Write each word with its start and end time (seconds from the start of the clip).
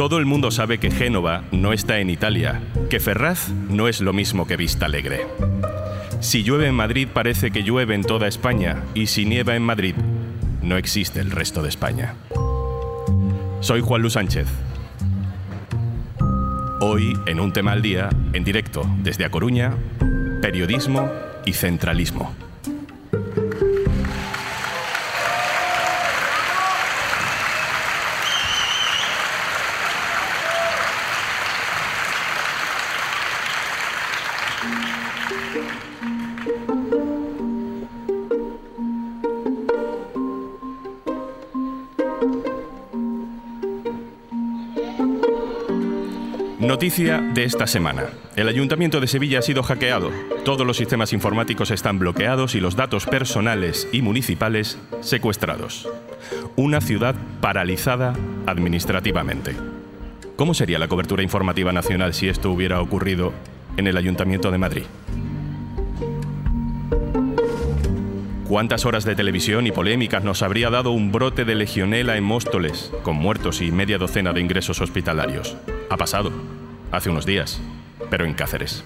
Todo 0.00 0.16
el 0.16 0.24
mundo 0.24 0.50
sabe 0.50 0.78
que 0.78 0.90
Génova 0.90 1.44
no 1.52 1.74
está 1.74 1.98
en 1.98 2.08
Italia, 2.08 2.62
que 2.88 3.00
Ferraz 3.00 3.50
no 3.50 3.86
es 3.86 4.00
lo 4.00 4.14
mismo 4.14 4.46
que 4.46 4.56
Vista 4.56 4.86
Alegre. 4.86 5.26
Si 6.20 6.42
llueve 6.42 6.68
en 6.68 6.74
Madrid 6.74 7.06
parece 7.12 7.50
que 7.50 7.62
llueve 7.64 7.94
en 7.94 8.02
toda 8.02 8.26
España 8.26 8.82
y 8.94 9.08
si 9.08 9.26
nieva 9.26 9.56
en 9.56 9.62
Madrid 9.62 9.94
no 10.62 10.78
existe 10.78 11.20
el 11.20 11.30
resto 11.30 11.62
de 11.62 11.68
España. 11.68 12.14
Soy 13.60 13.82
Juan 13.82 14.00
Luis 14.00 14.14
Sánchez. 14.14 14.46
Hoy, 16.80 17.12
en 17.26 17.38
un 17.38 17.52
tema 17.52 17.72
al 17.72 17.82
día, 17.82 18.08
en 18.32 18.42
directo 18.42 18.86
desde 19.02 19.26
A 19.26 19.30
Coruña, 19.30 19.74
periodismo 20.40 21.10
y 21.44 21.52
centralismo. 21.52 22.34
Noticia 46.60 47.22
de 47.22 47.44
esta 47.44 47.66
semana. 47.66 48.10
El 48.36 48.46
Ayuntamiento 48.46 49.00
de 49.00 49.06
Sevilla 49.06 49.38
ha 49.38 49.42
sido 49.42 49.62
hackeado. 49.62 50.10
Todos 50.44 50.66
los 50.66 50.76
sistemas 50.76 51.14
informáticos 51.14 51.70
están 51.70 51.98
bloqueados 51.98 52.54
y 52.54 52.60
los 52.60 52.76
datos 52.76 53.06
personales 53.06 53.88
y 53.92 54.02
municipales 54.02 54.78
secuestrados. 55.00 55.88
Una 56.56 56.82
ciudad 56.82 57.14
paralizada 57.40 58.12
administrativamente. 58.44 59.54
¿Cómo 60.36 60.52
sería 60.52 60.78
la 60.78 60.88
cobertura 60.88 61.22
informativa 61.22 61.72
nacional 61.72 62.12
si 62.12 62.28
esto 62.28 62.50
hubiera 62.50 62.82
ocurrido 62.82 63.32
en 63.78 63.86
el 63.86 63.96
Ayuntamiento 63.96 64.50
de 64.50 64.58
Madrid? 64.58 64.84
¿Cuántas 68.46 68.84
horas 68.84 69.06
de 69.06 69.14
televisión 69.14 69.66
y 69.66 69.72
polémicas 69.72 70.24
nos 70.24 70.42
habría 70.42 70.68
dado 70.68 70.90
un 70.90 71.10
brote 71.10 71.46
de 71.46 71.54
legionela 71.54 72.18
en 72.18 72.24
Móstoles, 72.24 72.92
con 73.02 73.16
muertos 73.16 73.62
y 73.62 73.72
media 73.72 73.96
docena 73.96 74.34
de 74.34 74.42
ingresos 74.42 74.82
hospitalarios? 74.82 75.56
Ha 75.90 75.96
pasado 75.96 76.30
hace 76.92 77.10
unos 77.10 77.26
días, 77.26 77.60
pero 78.10 78.24
en 78.24 78.32
Cáceres. 78.32 78.84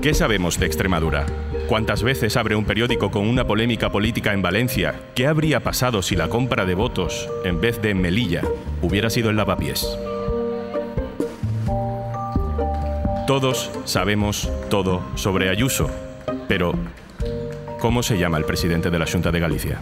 ¿Qué 0.00 0.14
sabemos 0.14 0.58
de 0.58 0.64
Extremadura? 0.64 1.26
¿Cuántas 1.68 2.02
veces 2.02 2.38
abre 2.38 2.56
un 2.56 2.64
periódico 2.64 3.10
con 3.10 3.28
una 3.28 3.46
polémica 3.46 3.92
política 3.92 4.32
en 4.32 4.40
Valencia? 4.40 4.94
¿Qué 5.14 5.26
habría 5.26 5.60
pasado 5.60 6.00
si 6.00 6.16
la 6.16 6.30
compra 6.30 6.64
de 6.64 6.74
votos, 6.74 7.28
en 7.44 7.60
vez 7.60 7.82
de 7.82 7.90
en 7.90 8.00
Melilla, 8.00 8.40
hubiera 8.80 9.10
sido 9.10 9.28
en 9.28 9.36
Lavapiés? 9.36 9.86
Todos 13.26 13.70
sabemos 13.84 14.50
todo 14.70 15.02
sobre 15.14 15.50
Ayuso, 15.50 15.90
pero 16.48 16.72
¿cómo 17.80 18.02
se 18.02 18.16
llama 18.16 18.38
el 18.38 18.46
presidente 18.46 18.88
de 18.88 18.98
la 18.98 19.06
Junta 19.06 19.30
de 19.30 19.40
Galicia? 19.40 19.80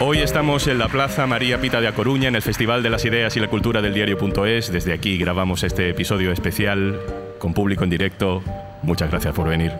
Hoy 0.00 0.18
estamos 0.18 0.66
en 0.66 0.78
la 0.78 0.88
Plaza 0.88 1.24
María 1.26 1.60
Pita 1.60 1.80
de 1.80 1.86
A 1.86 1.92
Coruña, 1.92 2.26
en 2.26 2.34
el 2.34 2.42
Festival 2.42 2.82
de 2.82 2.90
las 2.90 3.04
Ideas 3.04 3.36
y 3.36 3.40
la 3.40 3.48
Cultura 3.48 3.80
del 3.80 3.94
Diario.es. 3.94 4.72
Desde 4.72 4.92
aquí 4.92 5.16
grabamos 5.18 5.62
este 5.62 5.88
episodio 5.90 6.32
especial 6.32 6.98
con 7.38 7.54
público 7.54 7.84
en 7.84 7.90
directo. 7.90 8.42
Muchas 8.82 9.10
gracias 9.10 9.32
por 9.34 9.48
venir. 9.48 9.72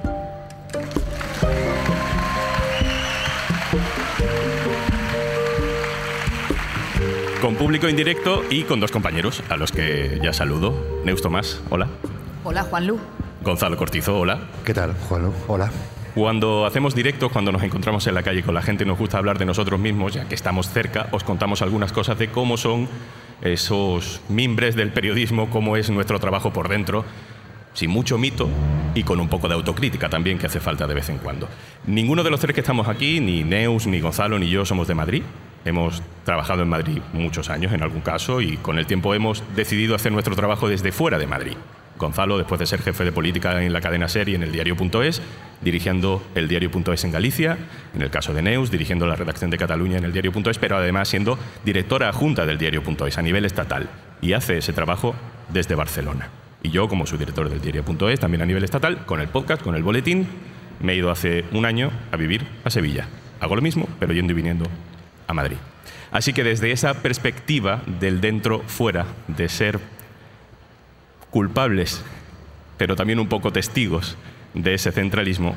Con 7.40 7.56
público 7.56 7.88
en 7.88 7.96
directo 7.96 8.44
y 8.48 8.62
con 8.62 8.78
dos 8.78 8.92
compañeros 8.92 9.42
a 9.48 9.56
los 9.56 9.72
que 9.72 10.20
ya 10.22 10.32
saludo. 10.32 11.02
Neus 11.04 11.22
Tomás, 11.22 11.60
hola. 11.70 11.88
Hola, 12.44 12.62
Juanlu. 12.62 12.98
Gonzalo 13.42 13.76
Cortizo, 13.76 14.18
hola. 14.18 14.38
¿Qué 14.64 14.72
tal, 14.72 14.94
Juanlu? 15.08 15.34
Hola. 15.48 15.70
Cuando 16.14 16.64
hacemos 16.64 16.94
directos, 16.94 17.32
cuando 17.32 17.50
nos 17.50 17.64
encontramos 17.64 18.06
en 18.06 18.14
la 18.14 18.22
calle 18.22 18.44
con 18.44 18.54
la 18.54 18.62
gente, 18.62 18.84
nos 18.84 18.96
gusta 18.96 19.18
hablar 19.18 19.36
de 19.36 19.46
nosotros 19.46 19.80
mismos, 19.80 20.14
ya 20.14 20.28
que 20.28 20.36
estamos 20.36 20.70
cerca, 20.70 21.08
os 21.10 21.24
contamos 21.24 21.60
algunas 21.60 21.90
cosas 21.90 22.16
de 22.16 22.28
cómo 22.28 22.56
son 22.56 22.88
esos 23.42 24.20
mimbres 24.28 24.76
del 24.76 24.92
periodismo, 24.92 25.50
cómo 25.50 25.76
es 25.76 25.90
nuestro 25.90 26.20
trabajo 26.20 26.52
por 26.52 26.68
dentro, 26.68 27.04
sin 27.72 27.90
mucho 27.90 28.16
mito 28.16 28.48
y 28.94 29.02
con 29.02 29.18
un 29.18 29.28
poco 29.28 29.48
de 29.48 29.54
autocrítica 29.54 30.08
también 30.08 30.38
que 30.38 30.46
hace 30.46 30.60
falta 30.60 30.86
de 30.86 30.94
vez 30.94 31.08
en 31.08 31.18
cuando. 31.18 31.48
Ninguno 31.88 32.22
de 32.22 32.30
los 32.30 32.38
tres 32.38 32.54
que 32.54 32.60
estamos 32.60 32.86
aquí, 32.86 33.18
ni 33.18 33.42
Neus, 33.42 33.88
ni 33.88 33.98
Gonzalo, 33.98 34.38
ni 34.38 34.48
yo, 34.48 34.64
somos 34.64 34.86
de 34.86 34.94
Madrid. 34.94 35.22
Hemos 35.64 36.00
trabajado 36.24 36.62
en 36.62 36.68
Madrid 36.68 36.98
muchos 37.12 37.50
años 37.50 37.72
en 37.72 37.82
algún 37.82 38.02
caso 38.02 38.40
y 38.40 38.56
con 38.58 38.78
el 38.78 38.86
tiempo 38.86 39.14
hemos 39.14 39.42
decidido 39.56 39.96
hacer 39.96 40.12
nuestro 40.12 40.36
trabajo 40.36 40.68
desde 40.68 40.92
fuera 40.92 41.18
de 41.18 41.26
Madrid. 41.26 41.56
Gonzalo, 42.04 42.38
después 42.38 42.58
de 42.58 42.66
ser 42.66 42.82
jefe 42.82 43.04
de 43.04 43.12
política 43.12 43.62
en 43.62 43.72
la 43.72 43.80
cadena 43.80 44.08
SER 44.08 44.28
y 44.28 44.34
en 44.34 44.42
el 44.42 44.52
diario.es, 44.52 45.22
dirigiendo 45.62 46.22
el 46.34 46.48
diario.es 46.48 47.04
en 47.04 47.10
Galicia, 47.10 47.58
en 47.94 48.02
el 48.02 48.10
caso 48.10 48.34
de 48.34 48.42
Neus, 48.42 48.70
dirigiendo 48.70 49.06
la 49.06 49.16
redacción 49.16 49.50
de 49.50 49.58
Cataluña 49.58 49.98
en 49.98 50.04
el 50.04 50.12
diario.es, 50.12 50.58
pero 50.58 50.76
además 50.76 51.08
siendo 51.08 51.38
directora 51.64 52.08
adjunta 52.08 52.46
del 52.46 52.58
diario.es 52.58 53.18
a 53.18 53.22
nivel 53.22 53.44
estatal 53.44 53.88
y 54.20 54.34
hace 54.34 54.58
ese 54.58 54.72
trabajo 54.72 55.14
desde 55.48 55.74
Barcelona. 55.74 56.28
Y 56.62 56.70
yo, 56.70 56.88
como 56.88 57.06
su 57.06 57.18
director 57.18 57.48
del 57.48 57.60
diario.es, 57.60 58.20
también 58.20 58.42
a 58.42 58.46
nivel 58.46 58.64
estatal, 58.64 59.04
con 59.04 59.20
el 59.20 59.28
podcast, 59.28 59.62
con 59.62 59.74
el 59.74 59.82
boletín, 59.82 60.26
me 60.80 60.92
he 60.92 60.96
ido 60.96 61.10
hace 61.10 61.44
un 61.52 61.66
año 61.66 61.90
a 62.12 62.16
vivir 62.16 62.46
a 62.64 62.70
Sevilla. 62.70 63.06
Hago 63.40 63.56
lo 63.56 63.62
mismo, 63.62 63.88
pero 63.98 64.12
yendo 64.12 64.32
y 64.32 64.36
viniendo 64.36 64.66
a 65.26 65.34
Madrid. 65.34 65.56
Así 66.10 66.32
que 66.32 66.44
desde 66.44 66.70
esa 66.70 66.94
perspectiva 67.02 67.82
del 67.86 68.20
dentro 68.20 68.60
fuera, 68.60 69.06
de 69.26 69.48
ser 69.48 69.80
culpables, 71.34 72.00
pero 72.78 72.94
también 72.94 73.18
un 73.18 73.26
poco 73.26 73.50
testigos 73.52 74.16
de 74.54 74.74
ese 74.74 74.92
centralismo, 74.92 75.56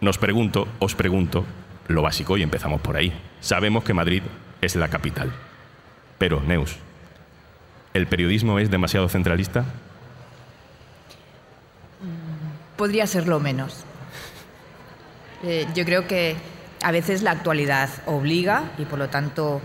nos 0.00 0.18
pregunto, 0.18 0.66
os 0.80 0.96
pregunto, 0.96 1.46
lo 1.86 2.02
básico 2.02 2.36
y 2.36 2.42
empezamos 2.42 2.80
por 2.80 2.96
ahí. 2.96 3.12
Sabemos 3.38 3.84
que 3.84 3.94
Madrid 3.94 4.24
es 4.60 4.74
la 4.74 4.88
capital, 4.88 5.30
pero 6.18 6.40
Neus, 6.40 6.78
¿el 7.94 8.08
periodismo 8.08 8.58
es 8.58 8.72
demasiado 8.72 9.08
centralista? 9.08 9.64
Podría 12.76 13.06
serlo 13.06 13.38
menos. 13.38 13.84
Eh, 15.44 15.68
yo 15.76 15.84
creo 15.84 16.08
que 16.08 16.34
a 16.82 16.90
veces 16.90 17.22
la 17.22 17.30
actualidad 17.30 17.88
obliga 18.06 18.72
y 18.78 18.84
por 18.84 18.98
lo 18.98 19.08
tanto 19.10 19.60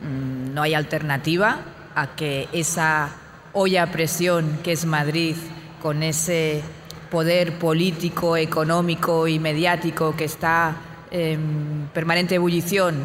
mmm, 0.00 0.54
no 0.54 0.62
hay 0.62 0.74
alternativa 0.74 1.58
a 1.96 2.14
que 2.14 2.48
esa 2.52 3.16
olla 3.52 3.84
a 3.84 3.86
presión 3.92 4.58
que 4.62 4.72
es 4.72 4.84
Madrid 4.84 5.36
con 5.82 6.02
ese 6.02 6.62
poder 7.10 7.58
político, 7.58 8.36
económico 8.36 9.26
y 9.26 9.38
mediático 9.38 10.14
que 10.16 10.24
está 10.24 10.76
en 11.10 11.90
permanente 11.92 12.36
ebullición, 12.36 13.02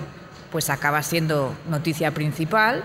pues 0.51 0.69
acaba 0.69 1.01
siendo 1.01 1.55
noticia 1.69 2.11
principal 2.11 2.83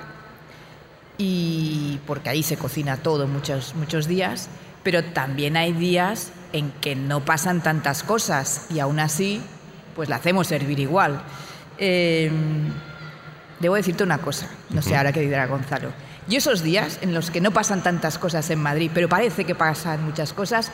y 1.19 2.01
porque 2.07 2.31
ahí 2.31 2.43
se 2.43 2.57
cocina 2.57 2.97
todo 2.97 3.27
muchos 3.27 3.75
muchos 3.75 4.07
días, 4.07 4.49
pero 4.83 5.05
también 5.05 5.57
hay 5.57 5.73
días 5.73 6.33
en 6.55 6.73
que 6.81 6.97
no 6.97 7.25
pasan 7.25 7.63
tantas 7.63 8.03
cosas 8.03 8.67
y 8.71 8.79
aún 8.79 8.99
así 8.99 9.43
pues 9.95 10.09
la 10.09 10.17
hacemos 10.17 10.47
servir 10.47 10.81
igual. 10.81 11.21
Eh, 11.77 12.31
debo 13.59 13.75
decirte 13.75 14.03
una 14.03 14.19
cosa, 14.19 14.49
no 14.71 14.81
sé 14.81 14.97
ahora 14.97 15.13
qué 15.13 15.21
dirá 15.21 15.47
Gonzalo. 15.47 15.91
Y 16.29 16.37
esos 16.37 16.63
días 16.63 16.99
en 17.03 17.13
los 17.15 17.31
que 17.31 17.41
no 17.41 17.51
pasan 17.51 17.83
tantas 17.83 18.19
cosas 18.19 18.49
en 18.51 18.61
Madrid, 18.61 18.91
pero 18.95 19.09
parece 19.09 19.45
que 19.45 19.55
pasan 19.55 20.05
muchas 20.05 20.33
cosas, 20.33 20.71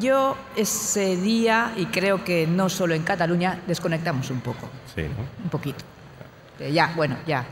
yo 0.00 0.36
ese 0.56 1.16
día, 1.16 1.72
y 1.76 1.86
creo 1.86 2.24
que 2.24 2.46
no 2.46 2.68
solo 2.68 2.94
en 2.94 3.02
Cataluña, 3.02 3.60
desconectamos 3.66 4.30
un 4.30 4.40
poco. 4.40 4.68
Sí, 4.94 5.02
¿no? 5.02 5.44
Un 5.44 5.50
poquito. 5.50 5.84
Eh, 6.60 6.72
Ya, 6.72 6.92
bueno, 6.96 7.16
ya. 7.26 7.44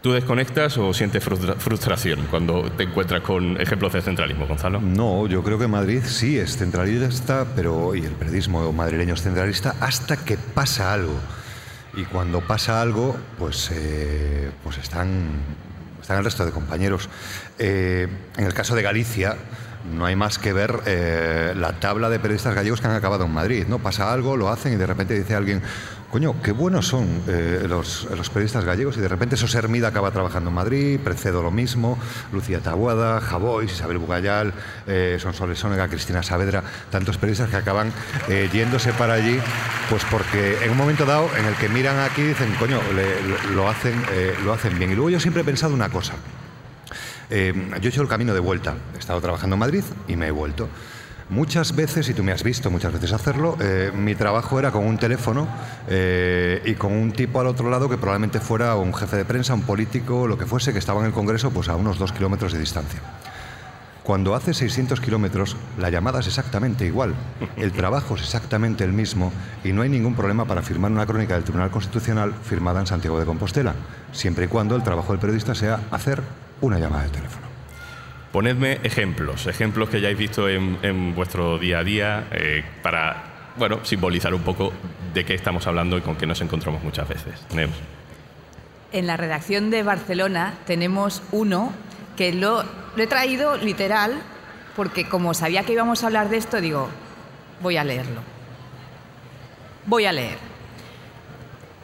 ¿Tú 0.00 0.12
desconectas 0.12 0.78
o 0.78 0.94
sientes 0.94 1.22
frustra- 1.22 1.56
frustración 1.56 2.26
cuando 2.30 2.62
te 2.70 2.84
encuentras 2.84 3.20
con 3.20 3.60
ejemplos 3.60 3.92
de 3.92 4.00
centralismo, 4.00 4.46
Gonzalo? 4.46 4.80
No, 4.80 5.26
yo 5.26 5.42
creo 5.42 5.58
que 5.58 5.66
Madrid 5.66 6.02
sí 6.06 6.38
es 6.38 6.56
centralista, 6.56 7.44
pero 7.56 7.94
y 7.96 8.04
el 8.04 8.12
periodismo 8.12 8.72
madrileño 8.72 9.14
es 9.14 9.22
centralista 9.22 9.74
hasta 9.80 10.16
que 10.16 10.38
pasa 10.38 10.92
algo. 10.94 11.14
Y 11.96 12.04
cuando 12.04 12.40
pasa 12.40 12.80
algo, 12.80 13.16
pues, 13.38 13.70
eh, 13.72 14.50
pues 14.62 14.78
están, 14.78 15.30
están 16.08 16.20
el 16.20 16.24
resto 16.24 16.46
de 16.46 16.52
compañeros. 16.52 17.10
Eh, 17.58 18.08
en 18.38 18.46
el 18.46 18.54
caso 18.54 18.74
de 18.74 18.80
Galicia, 18.80 19.36
no 19.92 20.06
hay 20.06 20.16
más 20.16 20.38
que 20.38 20.54
ver 20.54 20.80
eh, 20.86 21.52
la 21.54 21.74
tabla 21.80 22.08
de 22.08 22.18
periodistas 22.18 22.54
gallegos 22.54 22.80
que 22.80 22.86
han 22.86 22.94
acabado 22.94 23.26
en 23.26 23.34
Madrid. 23.34 23.66
¿no? 23.68 23.78
Pasa 23.78 24.10
algo, 24.10 24.34
lo 24.34 24.48
hacen 24.48 24.72
y 24.72 24.76
de 24.76 24.86
repente 24.86 25.12
dice 25.12 25.34
alguien, 25.34 25.60
coño, 26.10 26.40
qué 26.42 26.52
buenos 26.52 26.86
son 26.86 27.22
eh, 27.28 27.66
los, 27.68 28.08
los, 28.16 28.30
periodistas 28.30 28.64
gallegos 28.64 28.96
y 28.96 29.00
de 29.00 29.08
repente 29.08 29.36
José 29.36 29.58
Hermida 29.58 29.88
acaba 29.88 30.10
trabajando 30.10 30.48
en 30.48 30.54
Madrid, 30.54 30.98
Precedo 31.00 31.42
lo 31.42 31.50
mismo, 31.50 31.98
Lucía 32.32 32.60
Tabuada, 32.60 33.20
Javois, 33.20 33.70
Isabel 33.70 33.98
Bugayal, 33.98 34.54
eh, 34.86 35.18
Sonsoles 35.20 35.58
Sónega, 35.58 35.88
Cristina 35.88 36.22
Saavedra, 36.22 36.62
tantos 36.90 37.18
periodistas 37.18 37.50
que 37.50 37.56
acaban 37.56 37.92
eh, 38.28 38.48
yéndose 38.52 38.92
para 38.94 39.14
allí, 39.14 39.38
pues 39.90 40.02
porque 40.10 40.56
en 40.64 40.70
un 40.70 40.76
momento 40.76 41.04
dado 41.04 41.28
en 41.36 41.44
el 41.44 41.54
que 41.56 41.68
miran 41.68 41.98
aquí 41.98 42.22
dicen, 42.22 42.54
coño, 42.58 42.80
lo, 43.54 43.68
hacen, 43.68 44.02
eh, 44.12 44.34
lo 44.44 44.52
hacen 44.52 44.78
bien. 44.78 44.92
Y 44.92 44.94
luego 44.94 45.10
yo 45.10 45.20
siempre 45.20 45.42
he 45.42 45.44
pensado 45.44 45.74
una 45.74 45.90
cosa. 45.90 46.14
yo 47.30 47.36
he 47.36 47.88
hecho 47.88 48.02
el 48.02 48.08
camino 48.08 48.32
de 48.32 48.40
vuelta. 48.40 48.74
He 48.94 48.98
estado 48.98 49.20
trabajando 49.20 49.54
en 49.54 49.60
Madrid 49.60 49.84
y 50.06 50.16
me 50.16 50.28
he 50.28 50.30
vuelto. 50.30 50.68
Muchas 51.30 51.76
veces, 51.76 52.08
y 52.08 52.14
tú 52.14 52.22
me 52.22 52.32
has 52.32 52.42
visto 52.42 52.70
muchas 52.70 52.90
veces 52.90 53.12
hacerlo, 53.12 53.58
eh, 53.60 53.92
mi 53.94 54.14
trabajo 54.14 54.58
era 54.58 54.70
con 54.70 54.86
un 54.86 54.96
teléfono 54.96 55.46
eh, 55.86 56.62
y 56.64 56.74
con 56.74 56.92
un 56.92 57.12
tipo 57.12 57.38
al 57.38 57.46
otro 57.48 57.68
lado 57.68 57.90
que 57.90 57.98
probablemente 57.98 58.40
fuera 58.40 58.74
un 58.76 58.94
jefe 58.94 59.16
de 59.16 59.26
prensa, 59.26 59.52
un 59.52 59.62
político, 59.62 60.26
lo 60.26 60.38
que 60.38 60.46
fuese, 60.46 60.72
que 60.72 60.78
estaba 60.78 61.00
en 61.00 61.06
el 61.06 61.12
Congreso 61.12 61.50
pues 61.50 61.68
a 61.68 61.76
unos 61.76 61.98
dos 61.98 62.12
kilómetros 62.12 62.54
de 62.54 62.60
distancia. 62.60 63.00
Cuando 64.04 64.34
hace 64.34 64.54
600 64.54 65.02
kilómetros, 65.02 65.58
la 65.78 65.90
llamada 65.90 66.20
es 66.20 66.28
exactamente 66.28 66.86
igual, 66.86 67.14
el 67.58 67.72
trabajo 67.72 68.14
es 68.14 68.22
exactamente 68.22 68.82
el 68.82 68.94
mismo 68.94 69.30
y 69.64 69.72
no 69.72 69.82
hay 69.82 69.90
ningún 69.90 70.14
problema 70.14 70.46
para 70.46 70.62
firmar 70.62 70.90
una 70.90 71.04
crónica 71.04 71.34
del 71.34 71.44
Tribunal 71.44 71.70
Constitucional 71.70 72.32
firmada 72.42 72.80
en 72.80 72.86
Santiago 72.86 73.20
de 73.20 73.26
Compostela, 73.26 73.74
siempre 74.12 74.46
y 74.46 74.48
cuando 74.48 74.76
el 74.76 74.82
trabajo 74.82 75.12
del 75.12 75.20
periodista 75.20 75.54
sea 75.54 75.80
hacer 75.90 76.22
una 76.62 76.78
llamada 76.78 77.02
de 77.02 77.10
teléfono. 77.10 77.47
Ponedme 78.32 78.78
ejemplos, 78.82 79.46
ejemplos 79.46 79.88
que 79.88 79.96
hayáis 79.98 80.18
visto 80.18 80.48
en, 80.48 81.14
vuestro 81.14 81.58
día 81.58 81.78
a 81.78 81.84
día 81.84 82.28
eh, 82.30 82.62
para, 82.82 83.52
bueno, 83.56 83.84
simbolizar 83.84 84.34
un 84.34 84.42
poco 84.42 84.72
de 85.14 85.24
qué 85.24 85.34
estamos 85.34 85.66
hablando 85.66 85.96
y 85.96 86.02
con 86.02 86.16
qué 86.16 86.26
nos 86.26 86.40
encontramos 86.40 86.82
muchas 86.82 87.08
veces. 87.08 87.34
En 88.92 89.06
la 89.06 89.16
redacción 89.16 89.70
de 89.70 89.82
Barcelona 89.82 90.54
tenemos 90.66 91.22
uno 91.32 91.72
que 92.16 92.32
lo 92.32 92.64
he 92.96 93.06
traído 93.06 93.56
literal 93.56 94.12
porque 94.76 95.08
como 95.08 95.34
sabía 95.34 95.64
que 95.64 95.72
íbamos 95.72 96.02
a 96.02 96.06
hablar 96.06 96.28
de 96.28 96.36
esto, 96.36 96.60
digo, 96.60 96.88
voy 97.62 97.76
a 97.76 97.84
leerlo. 97.84 98.20
Voy 99.86 100.04
a 100.04 100.12
leer. 100.12 100.47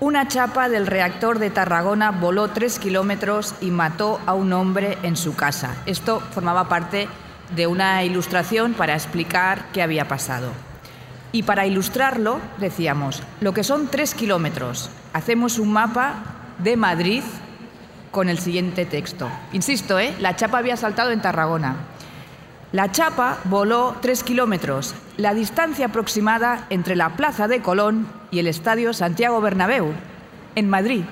Una 0.04 0.28
chapa 0.28 0.68
del 0.68 0.86
reactor 0.86 1.38
de 1.38 1.48
Tarragona 1.48 2.10
voló 2.10 2.48
tres 2.48 2.78
kilómetros 2.78 3.54
y 3.62 3.70
mató 3.70 4.20
a 4.26 4.34
un 4.34 4.52
hombre 4.52 4.98
en 5.02 5.16
su 5.16 5.34
casa. 5.34 5.76
Esto 5.86 6.20
formaba 6.20 6.68
parte 6.68 7.08
de 7.56 7.66
una 7.66 8.04
ilustración 8.04 8.74
para 8.74 8.92
explicar 8.92 9.64
qué 9.72 9.80
había 9.80 10.06
pasado. 10.06 10.50
Y 11.32 11.44
para 11.44 11.64
ilustrarlo, 11.64 12.38
decíamos, 12.58 13.22
lo 13.40 13.54
que 13.54 13.64
son 13.64 13.88
tres 13.88 14.14
kilómetros, 14.14 14.90
hacemos 15.14 15.58
un 15.58 15.72
mapa 15.72 16.16
de 16.58 16.76
Madrid 16.76 17.22
con 18.10 18.28
el 18.28 18.38
siguiente 18.38 18.84
texto. 18.84 19.30
Insisto, 19.54 19.98
¿eh? 19.98 20.14
la 20.20 20.36
chapa 20.36 20.58
había 20.58 20.76
saltado 20.76 21.12
en 21.12 21.22
Tarragona. 21.22 21.76
La 22.74 22.90
chapa 22.90 23.38
voló 23.44 23.94
tres 24.02 24.24
kilómetros, 24.24 24.96
la 25.16 25.32
distancia 25.32 25.86
aproximada 25.86 26.66
entre 26.70 26.96
la 26.96 27.10
Plaza 27.10 27.46
de 27.46 27.62
Colón 27.62 28.08
y 28.32 28.40
el 28.40 28.48
Estadio 28.48 28.92
Santiago 28.92 29.40
Bernabéu, 29.40 29.92
en 30.56 30.68
Madrid. 30.68 31.04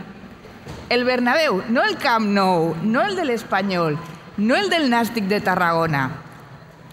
El 0.88 1.04
Bernabéu, 1.04 1.62
no 1.68 1.84
el 1.84 1.98
Camp 1.98 2.26
Nou, 2.26 2.74
no 2.82 3.02
el 3.02 3.14
del 3.14 3.30
Español, 3.30 3.96
no 4.38 4.56
el 4.56 4.70
del 4.70 4.90
Nastic 4.90 5.26
de 5.26 5.40
Tarragona, 5.40 6.10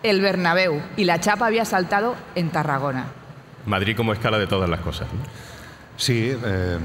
el 0.03 0.21
Bernabéu. 0.21 0.79
Y 0.97 1.05
la 1.05 1.19
chapa 1.19 1.47
había 1.47 1.65
saltado 1.65 2.15
en 2.35 2.51
Tarragona. 2.51 3.07
Madrid 3.65 3.97
como 3.97 4.13
escala 4.13 4.37
de 4.37 4.45
todas 4.45 4.69
las 4.69 4.81
cosas. 4.81 5.07
Sí, 5.97 6.31
eh, 6.31 6.77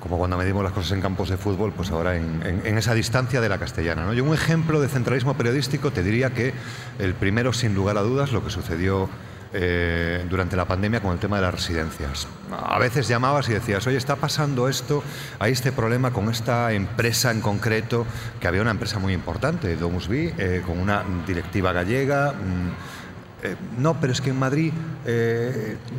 como 0.00 0.16
cuando 0.16 0.36
medimos 0.36 0.64
las 0.64 0.72
cosas 0.72 0.92
en 0.92 1.02
campos 1.02 1.28
de 1.28 1.36
fútbol, 1.36 1.72
pues 1.72 1.90
ahora 1.90 2.16
en, 2.16 2.78
esa 2.78 2.94
distancia 2.94 3.40
de 3.40 3.48
la 3.48 3.58
castellana. 3.58 4.06
¿no? 4.06 4.14
Yo 4.14 4.24
un 4.24 4.34
ejemplo 4.34 4.80
de 4.80 4.88
centralismo 4.88 5.34
periodístico 5.34 5.92
te 5.92 6.02
diría 6.02 6.30
que 6.30 6.54
el 6.98 7.14
primero, 7.14 7.52
sin 7.52 7.74
lugar 7.74 7.98
a 7.98 8.00
dudas, 8.00 8.32
lo 8.32 8.42
que 8.42 8.50
sucedió 8.50 9.08
eh, 9.52 10.24
durante 10.30 10.56
la 10.56 10.64
pandemia 10.64 11.02
con 11.02 11.12
el 11.12 11.18
tema 11.18 11.36
de 11.36 11.42
las 11.42 11.52
residencias. 11.52 12.28
A 12.50 12.78
veces 12.78 13.08
llamabas 13.08 13.48
y 13.50 13.52
decías, 13.52 13.86
oye, 13.86 13.98
está 13.98 14.16
pasando 14.16 14.68
esto, 14.68 15.02
hay 15.38 15.52
este 15.52 15.70
problema 15.70 16.12
con 16.12 16.30
esta 16.30 16.72
empresa 16.72 17.30
en 17.30 17.40
concreto, 17.40 18.06
que 18.40 18.48
había 18.48 18.62
una 18.62 18.70
empresa 18.70 18.98
muy 18.98 19.12
importante, 19.12 19.76
Domusby, 19.76 20.34
eh, 20.38 20.62
con 20.64 20.78
una 20.78 21.04
directiva 21.26 21.72
gallega. 21.72 22.32
Mm, 22.32 23.46
eh, 23.46 23.56
no, 23.78 24.00
pero 24.00 24.12
es 24.12 24.20
que 24.20 24.30
en 24.30 24.38
Madrid 24.38 24.72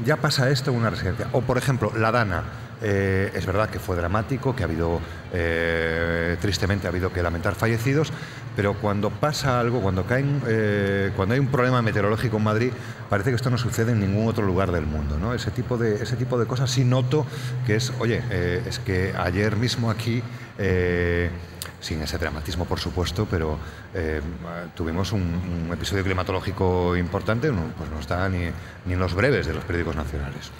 ya 0.05 0.15
pasa 0.15 0.49
esto 0.49 0.71
en 0.71 0.77
una 0.77 0.89
residencia. 0.89 1.27
O, 1.33 1.41
por 1.41 1.57
ejemplo, 1.57 1.91
la 1.95 2.11
Dana. 2.11 2.43
Eh, 2.81 3.31
es 3.35 3.45
verdad 3.45 3.69
que 3.69 3.79
fue 3.79 3.95
dramático, 3.95 4.55
que 4.55 4.63
ha 4.63 4.65
habido, 4.65 4.99
eh, 5.33 6.35
tristemente, 6.41 6.87
ha 6.87 6.89
habido 6.89 7.13
que 7.13 7.21
lamentar 7.21 7.53
fallecidos, 7.53 8.11
pero 8.55 8.73
cuando 8.73 9.11
pasa 9.11 9.59
algo, 9.59 9.81
cuando, 9.81 10.05
caen, 10.05 10.41
eh, 10.47 11.11
cuando 11.15 11.33
hay 11.33 11.39
un 11.39 11.47
problema 11.47 11.81
meteorológico 11.81 12.37
en 12.37 12.43
Madrid, 12.43 12.71
parece 13.09 13.29
que 13.29 13.35
esto 13.35 13.49
no 13.49 13.57
sucede 13.57 13.91
en 13.91 13.99
ningún 13.99 14.27
otro 14.27 14.45
lugar 14.45 14.71
del 14.71 14.87
mundo. 14.87 15.17
¿no? 15.17 15.33
Ese, 15.33 15.51
tipo 15.51 15.77
de, 15.77 16.01
ese 16.01 16.15
tipo 16.15 16.39
de 16.39 16.47
cosas 16.47 16.71
sí 16.71 16.83
noto 16.83 17.25
que 17.67 17.75
es, 17.75 17.93
oye, 17.99 18.21
es 18.67 18.79
que 18.79 19.13
ayer 19.15 19.55
mismo 19.55 19.91
aquí 19.91 20.23
sin 21.79 22.01
ese 22.01 22.17
dramatismo, 22.17 22.65
por 22.65 22.79
supuesto, 22.79 23.27
pero 23.29 23.57
tuvimos 24.75 25.11
un, 25.11 25.69
episodio 25.71 26.03
climatológico 26.03 26.95
importante, 26.97 27.51
pues 27.77 27.89
no 27.89 27.99
está 27.99 28.27
ni, 28.29 28.49
ni 28.85 28.93
en 28.93 28.99
los 28.99 29.13
breves 29.13 29.47
de 29.47 29.53
los 29.53 29.63
periódicos 29.63 29.95
nacionales. 29.95 30.51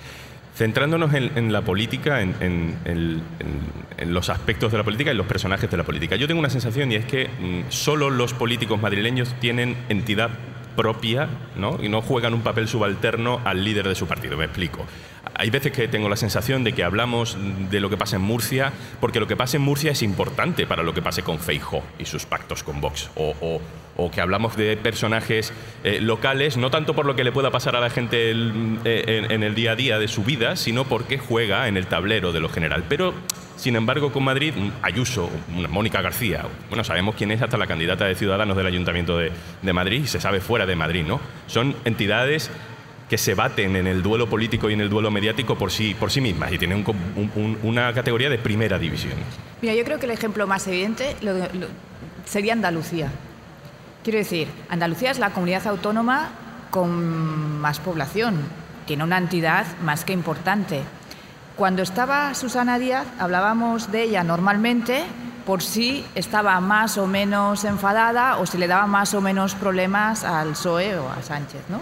Centrándonos 0.62 1.12
en, 1.16 1.52
la 1.52 1.64
política, 1.64 2.22
en, 2.22 3.24
los 4.06 4.30
aspectos 4.30 4.72
de 4.72 4.78
la 4.78 4.84
política 4.84 5.12
y 5.12 5.16
los 5.16 5.26
personajes 5.26 5.72
de 5.72 5.76
la 5.76 5.84
política. 5.84 6.18
Yo 6.18 6.28
tengo 6.28 6.40
una 6.40 6.52
sensación 6.52 6.92
y 6.92 6.98
es 6.98 7.06
que 7.06 7.30
mm, 7.30 7.72
solo 7.72 8.12
los 8.12 8.36
políticos 8.36 8.80
madrileños 8.80 9.34
tienen 9.40 9.76
entidad 9.90 10.30
propia 10.76 11.30
¿no? 11.56 11.80
y 11.82 11.90
no 11.90 12.04
juegan 12.04 12.36
un 12.36 12.42
papel 12.42 12.68
subalterno 12.68 13.42
al 13.44 13.64
líder 13.64 13.88
de 13.88 13.96
su 13.96 14.06
partido. 14.06 14.38
Me 14.38 14.46
explico. 14.46 14.86
Hay 15.42 15.50
veces 15.50 15.72
que 15.72 15.88
tengo 15.88 16.08
la 16.08 16.18
sensación 16.18 16.64
de 16.64 16.74
que 16.74 16.84
hablamos 16.84 17.36
de 17.72 17.80
lo 17.80 17.90
que 17.90 17.98
pasa 17.98 18.18
en 18.18 18.22
Murcia, 18.22 18.72
porque 19.00 19.20
lo 19.20 19.26
que 19.26 19.36
pasa 19.36 19.58
en 19.58 19.64
Murcia 19.64 19.90
es 19.90 20.04
importante 20.04 20.68
para 20.68 20.84
lo 20.84 20.94
que 20.94 21.02
pase 21.02 21.24
con 21.24 21.40
Feijo 21.40 21.82
y 21.98 22.06
sus 22.06 22.28
pactos 22.28 22.62
con 22.62 22.80
Vox. 22.80 23.10
O, 23.16 23.60
que 24.12 24.22
hablamos 24.22 24.56
de 24.56 24.78
personajes 24.78 25.52
eh, 25.84 26.00
locales, 26.00 26.58
no 26.58 26.70
tanto 26.70 26.94
por 26.94 27.08
lo 27.08 27.16
que 27.16 27.24
le 27.24 27.32
pueda 27.32 27.50
pasar 27.50 27.76
a 27.76 27.80
la 27.80 27.90
gente 27.90 28.32
eh, 28.32 29.28
en, 29.30 29.44
el 29.44 29.56
día 29.56 29.72
a 29.72 29.76
día 29.76 29.98
de 29.98 30.08
su 30.08 30.24
vida, 30.24 30.56
sino 30.56 30.86
porque 30.86 31.18
juega 31.18 31.68
en 31.68 31.76
el 31.76 31.88
tablero 31.88 32.32
de 32.32 32.40
lo 32.40 32.50
general. 32.50 32.84
Pero 32.88 33.14
sin 33.56 33.76
embargo, 33.76 34.12
con 34.12 34.24
Madrid, 34.24 34.54
Ayuso, 34.84 35.30
Mónica 35.70 36.02
García, 36.02 36.46
bueno, 36.70 36.84
sabemos 36.84 37.16
quién 37.16 37.32
es 37.32 37.42
hasta 37.42 37.58
la 37.58 37.66
candidata 37.66 38.06
de 38.06 38.14
Ciudadanos 38.14 38.58
del 38.58 38.68
Ayuntamiento 38.68 39.18
de, 39.18 39.32
de, 39.62 39.74
Madrid 39.74 40.02
y 40.04 40.08
se 40.08 40.20
sabe 40.20 40.40
fuera 40.40 40.68
de 40.68 40.76
Madrid, 40.76 41.04
¿no? 41.06 41.20
Son 41.48 41.76
entidades 41.86 42.52
que 43.12 43.18
se 43.18 43.36
baten 43.36 43.76
en 43.76 43.88
el 43.88 44.02
duelo 44.02 44.30
político 44.30 44.70
y 44.70 44.74
en 44.74 44.80
el 44.80 44.90
duelo 44.90 45.12
mediático 45.12 45.58
por 45.58 45.70
sí, 45.70 45.94
por 45.94 46.10
sí 46.10 46.22
mismas 46.22 46.50
y 46.54 46.58
tienen 46.58 46.86
una 47.62 47.94
categoría 47.94 48.30
de 48.30 48.38
primera 48.38 48.80
división. 48.80 49.16
Mira, 49.62 49.76
yo 49.76 49.84
creo 49.84 50.00
que 50.00 50.06
el 50.06 50.14
ejemplo 50.14 50.48
más 50.48 50.66
evidente 50.68 51.18
sería 52.24 52.54
Andalucía. 52.54 53.10
Quiero 54.02 54.18
decir, 54.18 54.48
Andalucía 54.70 55.12
es 55.12 55.20
la 55.20 55.32
comunidad 55.32 55.68
autónoma 55.68 56.30
con 56.70 57.60
más 57.60 57.82
población, 57.82 58.38
tiene 58.88 59.04
una 59.04 59.18
entidad 59.18 59.66
más 59.84 60.06
que 60.06 60.14
importante. 60.14 60.80
Cuando 61.58 61.82
estaba 61.82 62.34
Susana 62.34 62.80
Díaz, 62.80 63.06
hablábamos 63.20 63.92
de 63.92 64.04
ella 64.04 64.24
normalmente 64.24 65.04
por 65.46 65.62
si 65.62 66.06
estaba 66.16 66.58
más 66.62 66.98
o 66.98 67.08
menos 67.08 67.66
enfadada 67.66 68.38
o 68.38 68.46
si 68.46 68.58
le 68.58 68.70
daba 68.70 68.88
más 68.88 69.14
o 69.14 69.20
menos 69.20 69.54
problemas 69.54 70.24
al 70.24 70.52
PSOE 70.52 70.98
o 70.98 71.10
a 71.10 71.22
Sánchez, 71.22 71.64
¿no? 71.68 71.82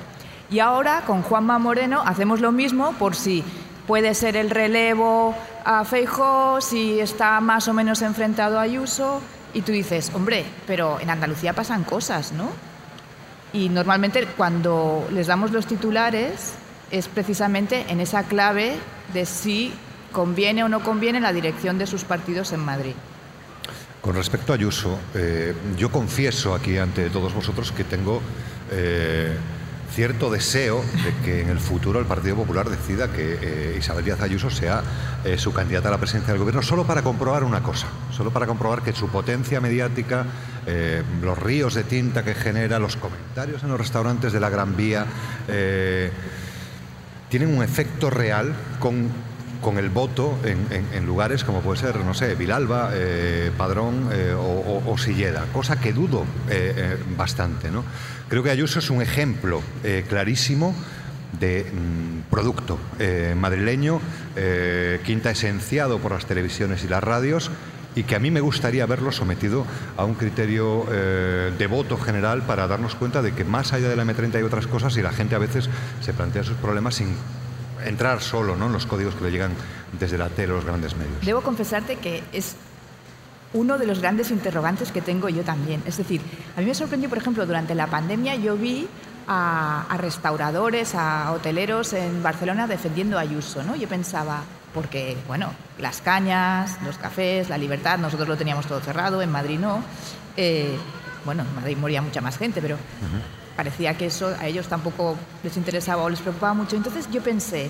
Y 0.51 0.60
ahora 0.60 1.03
con 1.06 1.22
Juanma 1.22 1.60
Moreno 1.60 2.01
hacemos 2.03 2.41
lo 2.41 2.51
mismo 2.51 2.94
por 2.94 3.15
si 3.15 3.44
puede 3.86 4.13
ser 4.15 4.36
el 4.36 4.50
relevo 4.50 5.36
a 5.63 5.86
Feijóo, 5.86 6.62
si 6.62 7.00
está 7.00 7.39
más 7.39 7.68
o 7.68 7.74
menos 7.74 8.01
enfrentado 8.01 8.58
a 8.58 8.63
Ayuso. 8.63 9.22
Y 9.53 9.62
tú 9.62 9.72
dices, 9.72 10.12
hombre, 10.13 10.46
pero 10.65 11.00
en 11.00 11.10
Andalucía 11.10 11.53
pasan 11.53 11.84
cosas, 11.84 12.32
¿no? 12.32 12.50
Y 13.53 13.70
normalmente 13.70 14.25
cuando 14.38 15.08
les 15.12 15.27
damos 15.27 15.51
los 15.51 15.65
titulares 15.65 16.53
es 16.91 17.08
precisamente 17.08 17.86
en 17.89 18.00
esa 18.00 18.24
clave 18.24 18.75
de 19.13 19.25
si 19.25 19.74
conviene 20.12 20.63
o 20.63 20.70
no 20.70 20.82
conviene 20.82 21.20
la 21.20 21.34
dirección 21.34 21.77
de 21.77 21.88
sus 21.88 22.03
partidos 22.03 22.51
en 22.53 22.60
Madrid. 22.62 22.94
Con 24.01 24.15
respecto 24.15 24.53
a 24.53 24.56
Ayuso, 24.56 24.98
eh, 25.13 25.53
yo 25.77 25.91
confieso 25.91 26.56
aquí 26.56 26.77
ante 26.77 27.10
todos 27.10 27.34
vosotros 27.34 27.72
que 27.72 27.84
tengo 27.84 28.22
eh, 28.72 29.36
cierto 29.93 30.29
deseo 30.29 30.84
de 31.03 31.13
que 31.25 31.41
en 31.41 31.50
el 31.50 31.60
futuro 31.60 32.00
el 32.00 32.05
Partido 32.05 32.36
Popular 32.36 32.69
decida 32.69 33.12
que 33.12 33.38
eh, 33.41 33.75
Isabel 33.77 34.05
Díaz 34.05 34.22
Ayuso 34.22 34.50
sea 34.50 34.84
eh, 35.24 35.38
su 35.38 35.51
candidata 35.53 35.89
a 35.89 35.91
la 35.91 35.98
presidencia 35.98 36.34
del 36.34 36.39
gobierno, 36.39 36.62
solo 36.62 36.86
para 36.86 37.01
comprobar 37.01 37.43
una 37.43 37.62
cosa, 37.62 37.88
solo 38.12 38.31
para 38.31 38.46
comprobar 38.46 38.81
que 38.81 38.93
su 38.93 39.10
potencia 39.10 39.60
mediática, 39.60 40.25
eh, 40.65 41.03
los 41.22 41.38
ríos 41.38 41.74
de 41.74 41.84
tinta 41.84 42.24
que 42.24 42.36
genera, 42.36 42.79
los 42.79 42.96
comentarios 42.96 43.63
en 43.63 43.69
los 43.69 43.79
restaurantes 43.79 44.31
de 44.31 44.39
la 44.39 44.50
Gran 44.50 44.75
Vía, 44.75 45.05
tienen 47.29 47.55
un 47.55 47.63
efecto 47.63 48.10
real 48.10 48.53
con 48.79 49.10
con 49.61 49.77
el 49.77 49.89
voto 49.89 50.37
en, 50.43 51.05
lugares 51.05 51.43
como 51.43 51.61
puede 51.61 51.79
ser, 51.79 51.97
no 51.97 52.13
sé, 52.13 52.35
Vilalba, 52.35 52.91
eh, 52.93 53.51
Padrón 53.57 54.09
eh, 54.11 54.33
o, 54.33 54.97
Silleda, 54.97 55.45
cosa 55.51 55.79
que 55.79 55.93
dudo 55.93 56.25
eh, 56.49 56.97
bastante. 57.17 57.71
¿no? 57.71 57.83
Creo 58.27 58.43
que 58.43 58.51
Ayuso 58.51 58.79
es 58.79 58.89
un 58.89 59.01
ejemplo 59.01 59.61
clarísimo 60.07 60.75
de 61.39 61.65
mm, 61.71 62.29
producto 62.29 62.79
madrileño, 63.35 63.99
quinta 65.05 65.31
esenciado 65.31 65.99
por 65.99 66.11
las 66.11 66.25
televisiones 66.25 66.83
y 66.83 66.87
las 66.87 67.03
radios 67.03 67.51
y 67.95 68.03
que 68.03 68.15
a 68.15 68.19
mí 68.19 68.29
me 68.29 68.39
gustaría 68.39 68.85
verlo 68.85 69.11
sometido 69.11 69.65
a 69.97 70.05
un 70.05 70.13
criterio 70.13 70.85
de 70.85 71.67
voto 71.67 71.97
general 71.97 72.43
para 72.43 72.67
darnos 72.67 72.95
cuenta 72.95 73.21
de 73.21 73.33
que 73.33 73.43
más 73.43 73.73
allá 73.73 73.89
de 73.89 73.95
la 73.95 74.05
M30 74.05 74.35
hay 74.35 74.43
otras 74.43 74.67
cosas 74.67 74.95
y 74.97 75.01
la 75.01 75.11
gente 75.11 75.35
a 75.35 75.39
veces 75.39 75.69
se 76.01 76.13
plantea 76.13 76.43
sus 76.43 76.57
problemas 76.57 76.95
sin 76.95 77.15
entrar 77.86 78.21
solo 78.21 78.55
¿no? 78.55 78.67
en 78.67 78.74
los 78.74 78.86
códigos 78.86 79.15
que 79.15 79.24
le 79.25 79.31
llegan 79.31 79.51
desde 80.00 80.17
la 80.17 80.29
tele 80.29 80.53
los 80.53 80.65
grandes 80.65 80.95
medios. 80.95 81.25
Debo 81.25 81.41
confesarte 81.41 81.98
que 81.98 82.24
es 82.31 82.55
uno 83.53 83.77
de 83.77 83.88
los 83.88 84.00
grandes 84.00 84.31
interrogantes 84.31 84.91
que 84.91 85.01
tengo 85.01 85.29
yo 85.29 85.43
también. 85.43 85.81
Es 85.86 85.98
decir, 85.98 86.21
a 86.55 86.59
mí 86.59 86.67
me 86.67 86.75
sorprendió, 86.75 87.09
por 87.09 87.17
ejemplo, 87.17 87.45
durante 87.45 87.74
la 87.75 87.88
pandemia 87.88 88.36
yo 88.36 88.55
vi 88.55 88.88
a, 89.27 89.86
restauradores, 89.98 90.95
a 90.95 91.31
hoteleros 91.31 91.93
en 91.93 92.21
Barcelona 92.21 92.67
defendiendo 92.67 93.17
a 93.17 93.21
Ayuso. 93.21 93.63
¿no? 93.63 93.75
Yo 93.75 93.88
pensaba, 93.88 94.41
porque, 94.74 95.17
bueno, 95.27 95.51
las 95.79 96.01
cañas, 96.01 96.77
los 96.86 96.98
cafés, 96.98 97.50
la 97.50 97.57
libertad, 97.57 97.98
nosotros 97.98 98.27
lo 98.27 98.38
teníamos 98.38 98.65
todo 98.65 98.79
cerrado, 98.79 99.21
en 99.21 99.31
Madrid 99.31 99.59
no. 99.59 99.83
Eh, 100.38 100.77
bueno, 101.25 101.43
en 101.43 101.55
Madrid 101.55 101.77
moría 101.77 102.01
mucha 102.01 102.21
más 102.21 102.38
gente, 102.38 102.62
pero 102.62 102.77
parecía 103.59 103.97
que 103.97 104.05
eso 104.05 104.33
a 104.39 104.47
ellos 104.47 104.69
tampoco 104.69 105.17
les 105.43 105.57
interesaba 105.57 106.03
o 106.03 106.09
les 106.09 106.21
preocupaba 106.21 106.53
mucho. 106.53 106.77
Entonces 106.77 107.09
yo 107.11 107.21
pensé, 107.21 107.69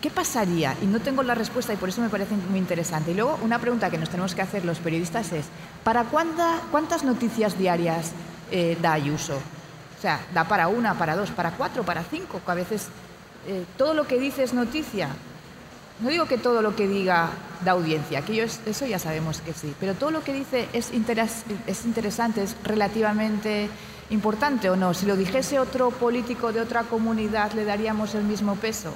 ¿qué 0.00 0.10
pasaría? 0.10 0.76
Y 0.80 0.86
no 0.86 1.00
tengo 1.00 1.24
la 1.24 1.34
respuesta 1.34 1.72
y 1.72 1.76
por 1.76 1.88
eso 1.88 2.00
me 2.00 2.08
parece 2.08 2.36
muy 2.36 2.60
interesante. 2.60 3.10
Y 3.10 3.14
luego 3.14 3.36
una 3.42 3.58
pregunta 3.58 3.90
que 3.90 3.98
nos 3.98 4.10
tenemos 4.10 4.36
que 4.36 4.42
hacer 4.42 4.64
los 4.64 4.78
periodistas 4.78 5.32
es, 5.32 5.46
¿para 5.82 6.04
cuántas 6.04 7.02
noticias 7.02 7.58
diarias 7.58 8.12
eh, 8.52 8.78
da 8.80 8.92
Ayuso? 8.92 9.34
O 9.34 10.00
sea, 10.00 10.20
¿da 10.32 10.44
para 10.44 10.68
una, 10.68 10.94
para 10.94 11.16
dos, 11.16 11.32
para 11.32 11.50
cuatro, 11.50 11.82
para 11.82 12.04
cinco? 12.04 12.40
Que 12.46 12.52
a 12.52 12.54
veces 12.54 12.86
eh, 13.48 13.64
todo 13.76 13.94
lo 13.94 14.06
que 14.06 14.20
dice 14.20 14.44
es 14.44 14.54
noticia. 14.54 15.08
No 15.98 16.10
digo 16.10 16.26
que 16.26 16.38
todo 16.38 16.62
lo 16.62 16.76
que 16.76 16.86
diga 16.86 17.30
da 17.64 17.72
audiencia, 17.72 18.22
que 18.22 18.40
eso 18.40 18.86
ya 18.86 19.00
sabemos 19.00 19.40
que 19.40 19.52
sí, 19.52 19.74
pero 19.80 19.94
todo 19.94 20.12
lo 20.12 20.22
que 20.22 20.32
dice 20.32 20.68
es, 20.72 20.92
es 21.66 21.84
interesante, 21.84 22.44
es 22.44 22.54
relativamente 22.62 23.68
importante 24.10 24.70
o 24.70 24.76
no. 24.76 24.94
Si 24.94 25.06
lo 25.06 25.16
dijese 25.16 25.58
otro 25.58 25.90
político 25.90 26.52
de 26.52 26.60
otra 26.60 26.84
comunidad, 26.84 27.52
¿le 27.52 27.64
daríamos 27.64 28.14
el 28.14 28.24
mismo 28.24 28.56
peso? 28.56 28.94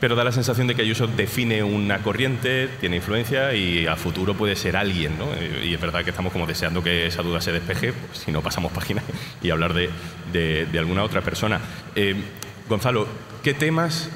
Pero 0.00 0.14
da 0.14 0.22
la 0.22 0.30
sensación 0.30 0.68
de 0.68 0.76
que 0.76 0.82
Ayuso 0.82 1.08
define 1.08 1.64
una 1.64 1.98
corriente, 1.98 2.68
tiene 2.78 2.96
influencia 2.96 3.52
y 3.54 3.86
a 3.86 3.96
futuro 3.96 4.34
puede 4.34 4.54
ser 4.54 4.76
alguien, 4.76 5.18
¿no? 5.18 5.26
Y 5.64 5.74
es 5.74 5.80
verdad 5.80 6.04
que 6.04 6.10
estamos 6.10 6.32
como 6.32 6.46
deseando 6.46 6.84
que 6.84 7.06
esa 7.08 7.22
duda 7.22 7.40
se 7.40 7.50
despeje, 7.50 7.92
pues, 7.92 8.20
si 8.20 8.30
no 8.30 8.40
pasamos 8.40 8.70
página 8.70 9.02
y 9.42 9.50
hablar 9.50 9.74
de, 9.74 9.90
de, 10.32 10.78
alguna 10.78 11.02
otra 11.02 11.20
persona. 11.22 11.60
Eh, 11.96 12.14
Gonzalo, 12.68 13.08
¿qué 13.42 13.54
temas, 13.54 14.08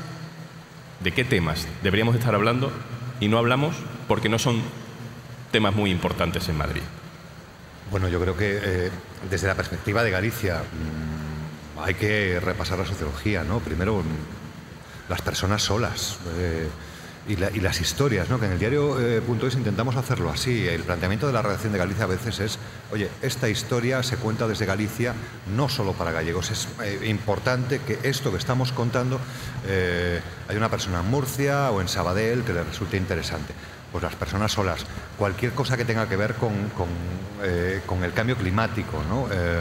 de 1.00 1.10
qué 1.10 1.24
temas 1.24 1.66
deberíamos 1.82 2.14
estar 2.14 2.32
hablando 2.32 2.70
y 3.18 3.26
no 3.26 3.38
hablamos 3.38 3.74
porque 4.06 4.28
no 4.28 4.38
son 4.38 4.62
temas 5.50 5.74
muy 5.74 5.90
importantes 5.90 6.48
en 6.48 6.58
Madrid? 6.58 6.82
Bueno, 7.92 8.08
yo 8.08 8.18
creo 8.18 8.34
que 8.34 8.58
eh, 8.64 8.90
desde 9.30 9.46
la 9.48 9.54
perspectiva 9.54 10.02
de 10.02 10.10
Galicia 10.10 10.62
mm, 10.62 11.78
hay 11.78 11.92
que 11.92 12.40
repasar 12.40 12.78
la 12.78 12.86
sociología, 12.86 13.44
¿no? 13.44 13.60
Primero, 13.60 13.98
mm, 13.98 15.10
las 15.10 15.20
personas 15.20 15.62
solas. 15.62 16.16
Eh, 16.38 16.68
y, 17.28 17.36
las 17.36 17.80
historias, 17.80 18.28
¿no? 18.28 18.40
que 18.40 18.46
en 18.46 18.52
el 18.52 18.58
diario 18.58 18.98
eh, 19.00 19.22
es 19.46 19.54
intentamos 19.54 19.94
hacerlo 19.94 20.30
así. 20.30 20.66
El 20.66 20.82
planteamiento 20.82 21.28
de 21.28 21.32
la 21.32 21.40
redacción 21.40 21.72
de 21.72 21.78
Galicia 21.78 22.04
a 22.04 22.08
veces 22.08 22.40
es, 22.40 22.58
oye, 22.90 23.08
esta 23.20 23.48
historia 23.48 24.02
se 24.02 24.16
cuenta 24.16 24.48
desde 24.48 24.66
Galicia 24.66 25.14
no 25.54 25.68
solo 25.68 25.92
para 25.92 26.10
gallegos, 26.10 26.50
es 26.50 26.66
importante 27.06 27.78
que 27.78 28.00
esto 28.02 28.32
que 28.32 28.38
estamos 28.38 28.72
contando 28.72 29.20
hay 30.48 30.56
una 30.56 30.68
persona 30.68 30.98
en 30.98 31.10
Murcia 31.10 31.70
o 31.70 31.80
en 31.80 31.86
Sabadell 31.86 32.42
que 32.42 32.54
le 32.54 32.64
resulte 32.64 32.96
interesante 32.96 33.54
pues 33.92 34.02
las 34.02 34.14
personas 34.14 34.50
solas, 34.50 34.80
cualquier 35.18 35.52
cosa 35.52 35.76
que 35.76 35.84
tenga 35.84 36.08
que 36.08 36.16
ver 36.16 36.34
con, 36.34 36.52
eh, 37.42 37.80
el 38.02 38.12
cambio 38.14 38.36
climático. 38.36 39.02
¿no? 39.08 39.28
Eh, 39.30 39.60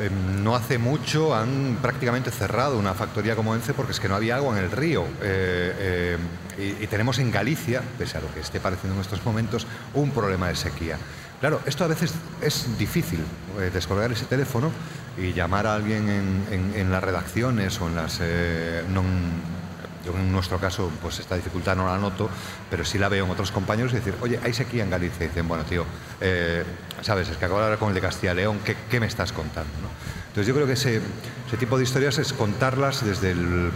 em, 0.00 0.42
no 0.42 0.56
hace 0.56 0.78
mucho 0.78 1.34
han 1.34 1.76
prácticamente 1.82 2.30
cerrado 2.30 2.78
una 2.78 2.94
factoría 2.94 3.36
como 3.36 3.54
ENCE 3.54 3.74
porque 3.74 3.92
es 3.92 4.00
que 4.00 4.08
no 4.08 4.16
había 4.16 4.36
agua 4.36 4.58
en 4.58 4.64
el 4.64 4.70
río. 4.70 5.04
Eh, 5.20 6.16
y, 6.58 6.86
tenemos 6.86 7.18
en 7.18 7.30
Galicia, 7.30 7.82
pese 7.98 8.18
a 8.18 8.20
lo 8.20 8.32
que 8.32 8.40
esté 8.40 8.60
pareciendo 8.60 8.94
en 8.96 9.02
estos 9.02 9.24
momentos, 9.24 9.66
un 9.94 10.10
problema 10.10 10.48
de 10.48 10.56
sequía. 10.56 10.96
Claro, 11.40 11.60
esto 11.66 11.84
a 11.84 11.88
veces 11.88 12.14
es 12.40 12.78
difícil, 12.78 13.20
descolgar 13.72 14.12
ese 14.12 14.26
teléfono 14.26 14.70
y 15.18 15.32
llamar 15.32 15.66
a 15.66 15.74
alguien 15.74 16.08
en, 16.50 16.92
las 16.92 17.02
redacciones 17.02 17.80
o 17.80 17.88
en 17.88 17.96
las 17.96 18.20
yo 20.04 20.12
en 20.12 20.32
nuestro 20.32 20.58
caso, 20.58 20.90
pues 21.00 21.18
esta 21.20 21.36
dificultad 21.36 21.76
no 21.76 21.86
la 21.86 21.98
noto, 21.98 22.28
pero 22.70 22.84
sí 22.84 22.98
la 22.98 23.08
veo 23.08 23.24
en 23.24 23.30
otros 23.30 23.52
compañeros 23.52 23.92
y 23.92 23.96
decir, 23.96 24.14
oye, 24.20 24.38
hay 24.42 24.52
sequía 24.52 24.82
en 24.82 24.90
Galicia. 24.90 25.24
Y 25.24 25.28
dicen, 25.28 25.46
bueno, 25.46 25.64
tío, 25.64 25.84
eh, 26.20 26.64
sabes, 27.02 27.28
es 27.28 27.36
que 27.36 27.44
acabo 27.44 27.60
de 27.60 27.66
hablar 27.66 27.78
con 27.78 27.88
el 27.88 27.94
de 27.94 28.00
Castilla 28.00 28.32
y 28.32 28.36
León, 28.36 28.58
¿qué, 28.64 29.00
me 29.00 29.06
estás 29.06 29.32
contando? 29.32 29.70
Entonces 30.28 30.46
yo 30.46 30.54
creo 30.54 30.66
que 30.66 30.72
ese, 30.72 31.00
tipo 31.58 31.76
de 31.76 31.84
historias 31.84 32.18
es 32.18 32.32
contarlas 32.32 33.04
desde 33.04 33.32
el 33.32 33.70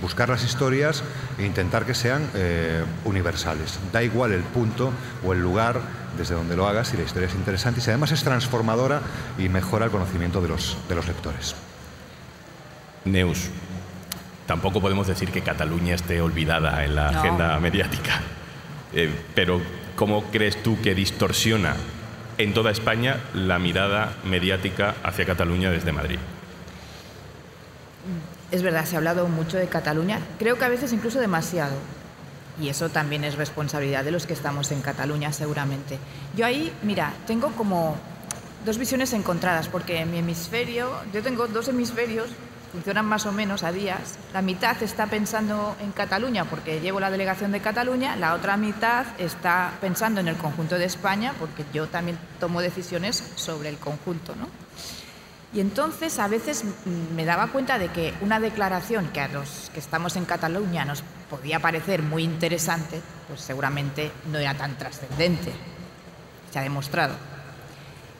buscar 0.00 0.30
las 0.30 0.44
historias 0.44 1.02
e 1.38 1.44
intentar 1.44 1.84
que 1.84 1.94
sean 1.94 2.28
eh, 2.34 2.82
universales. 3.04 3.78
Da 3.92 4.02
igual 4.02 4.32
el 4.32 4.42
punto 4.42 4.92
o 5.24 5.32
el 5.32 5.40
lugar 5.40 5.80
desde 6.16 6.34
donde 6.34 6.56
lo 6.56 6.66
hagas 6.66 6.88
si 6.88 6.96
la 6.96 7.02
historia 7.02 7.28
es 7.28 7.34
interesante 7.34 7.80
y 7.80 7.82
si 7.82 7.90
además 7.90 8.12
es 8.12 8.22
transformadora 8.24 9.02
y 9.38 9.48
mejora 9.48 9.84
el 9.84 9.90
conocimiento 9.90 10.40
de 10.40 10.48
los, 10.48 10.76
de 10.88 10.94
los 10.94 11.06
lectores. 11.06 11.54
Neus, 13.04 13.50
tampoco 14.50 14.80
podemos 14.80 15.06
decir 15.06 15.30
que 15.30 15.42
Cataluña 15.42 15.94
esté 15.94 16.20
olvidada 16.20 16.84
en 16.84 16.96
la 16.96 17.10
agenda 17.10 17.60
mediática. 17.60 18.20
Eh, 18.92 19.08
pero, 19.32 19.60
¿cómo 19.94 20.24
crees 20.24 20.60
tú 20.60 20.76
que 20.82 20.92
distorsiona 20.92 21.76
en 22.36 22.52
toda 22.52 22.72
España 22.72 23.20
la 23.32 23.60
mirada 23.60 24.12
mediática 24.24 24.96
hacia 25.04 25.24
Cataluña 25.24 25.70
desde 25.70 25.92
Madrid? 25.92 26.18
Es 28.50 28.64
verdad, 28.64 28.86
se 28.86 28.96
ha 28.96 28.98
hablado 28.98 29.28
mucho 29.28 29.56
de 29.56 29.68
Cataluña, 29.68 30.18
creo 30.40 30.58
que 30.58 30.64
a 30.64 30.68
veces 30.68 30.92
incluso 30.92 31.20
demasiado. 31.20 31.76
Y 32.60 32.70
eso 32.70 32.88
también 32.88 33.22
es 33.22 33.36
responsabilidad 33.36 34.02
de 34.02 34.10
los 34.10 34.26
que 34.26 34.32
estamos 34.32 34.72
en 34.72 34.82
Cataluña, 34.82 35.32
seguramente. 35.32 35.96
Yo 36.36 36.44
ahí, 36.44 36.72
mira, 36.82 37.14
tengo 37.24 37.52
como 37.52 37.96
dos 38.66 38.78
visiones 38.78 39.12
encontradas, 39.12 39.68
porque 39.68 40.00
en 40.00 40.10
mi 40.10 40.18
hemisferio, 40.18 40.90
yo 41.14 41.22
tengo 41.22 41.46
dos 41.46 41.68
hemisferios 41.68 42.30
funcionan 42.72 43.04
más 43.06 43.26
o 43.26 43.32
menos 43.32 43.62
a 43.62 43.72
días. 43.72 44.16
La 44.32 44.42
mitad 44.42 44.80
está 44.82 45.06
pensando 45.06 45.76
en 45.80 45.92
Cataluña 45.92 46.44
porque 46.44 46.80
llevo 46.80 47.00
la 47.00 47.10
delegación 47.10 47.52
de 47.52 47.60
Cataluña, 47.60 48.16
la 48.16 48.34
otra 48.34 48.56
mitad 48.56 49.06
está 49.18 49.72
pensando 49.80 50.20
en 50.20 50.28
el 50.28 50.36
conjunto 50.36 50.78
de 50.78 50.84
España 50.84 51.34
porque 51.38 51.64
yo 51.72 51.88
también 51.88 52.18
tomo 52.38 52.60
decisiones 52.60 53.32
sobre 53.36 53.68
el 53.68 53.78
conjunto. 53.78 54.34
¿no? 54.36 54.46
Y 55.52 55.60
entonces 55.60 56.18
a 56.20 56.28
veces 56.28 56.64
me 57.14 57.24
daba 57.24 57.48
cuenta 57.48 57.78
de 57.78 57.88
que 57.88 58.14
una 58.20 58.38
declaración 58.38 59.08
que 59.08 59.20
a 59.20 59.28
los 59.28 59.70
que 59.74 59.80
estamos 59.80 60.14
en 60.14 60.24
Cataluña 60.24 60.84
nos 60.84 61.02
podía 61.28 61.58
parecer 61.58 62.02
muy 62.02 62.22
interesante, 62.22 63.00
pues 63.26 63.40
seguramente 63.40 64.12
no 64.30 64.38
era 64.38 64.54
tan 64.54 64.78
trascendente. 64.78 65.52
Se 66.52 66.58
ha 66.58 66.62
demostrado. 66.62 67.14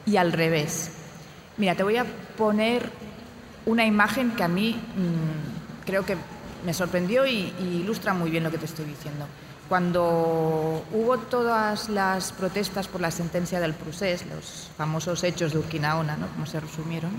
Y 0.07 0.17
al 0.17 0.33
revés. 0.33 0.91
Mira, 1.57 1.77
te 1.77 1.85
voy 1.85 1.99
a 1.99 2.07
poner 2.37 2.91
una 3.67 3.85
imagen 3.85 4.33
que 4.33 4.43
a 4.43 4.49
mí 4.49 4.73
mm, 4.73 5.85
creo 5.87 6.05
que 6.05 6.17
me 6.65 6.75
sorprendió 6.75 7.27
y, 7.27 7.53
ilustra 7.61 8.15
muy 8.15 8.31
bien 8.31 8.45
lo 8.45 8.51
que 8.51 8.59
te 8.59 8.67
estoy 8.67 8.85
diciendo. 8.85 9.27
Cuando 9.69 10.85
hubo 10.93 11.19
todas 11.19 11.89
las 11.89 12.33
protestas 12.33 12.89
por 12.89 13.01
la 13.01 13.11
sentencia 13.11 13.61
del 13.61 13.73
procés, 13.73 14.27
los 14.27 14.71
famosos 14.77 15.23
hechos 15.23 15.53
de 15.53 15.59
Urquinaona, 15.59 16.17
¿no? 16.17 16.27
como 16.29 16.47
se 16.47 16.59
resumieron, 16.59 17.13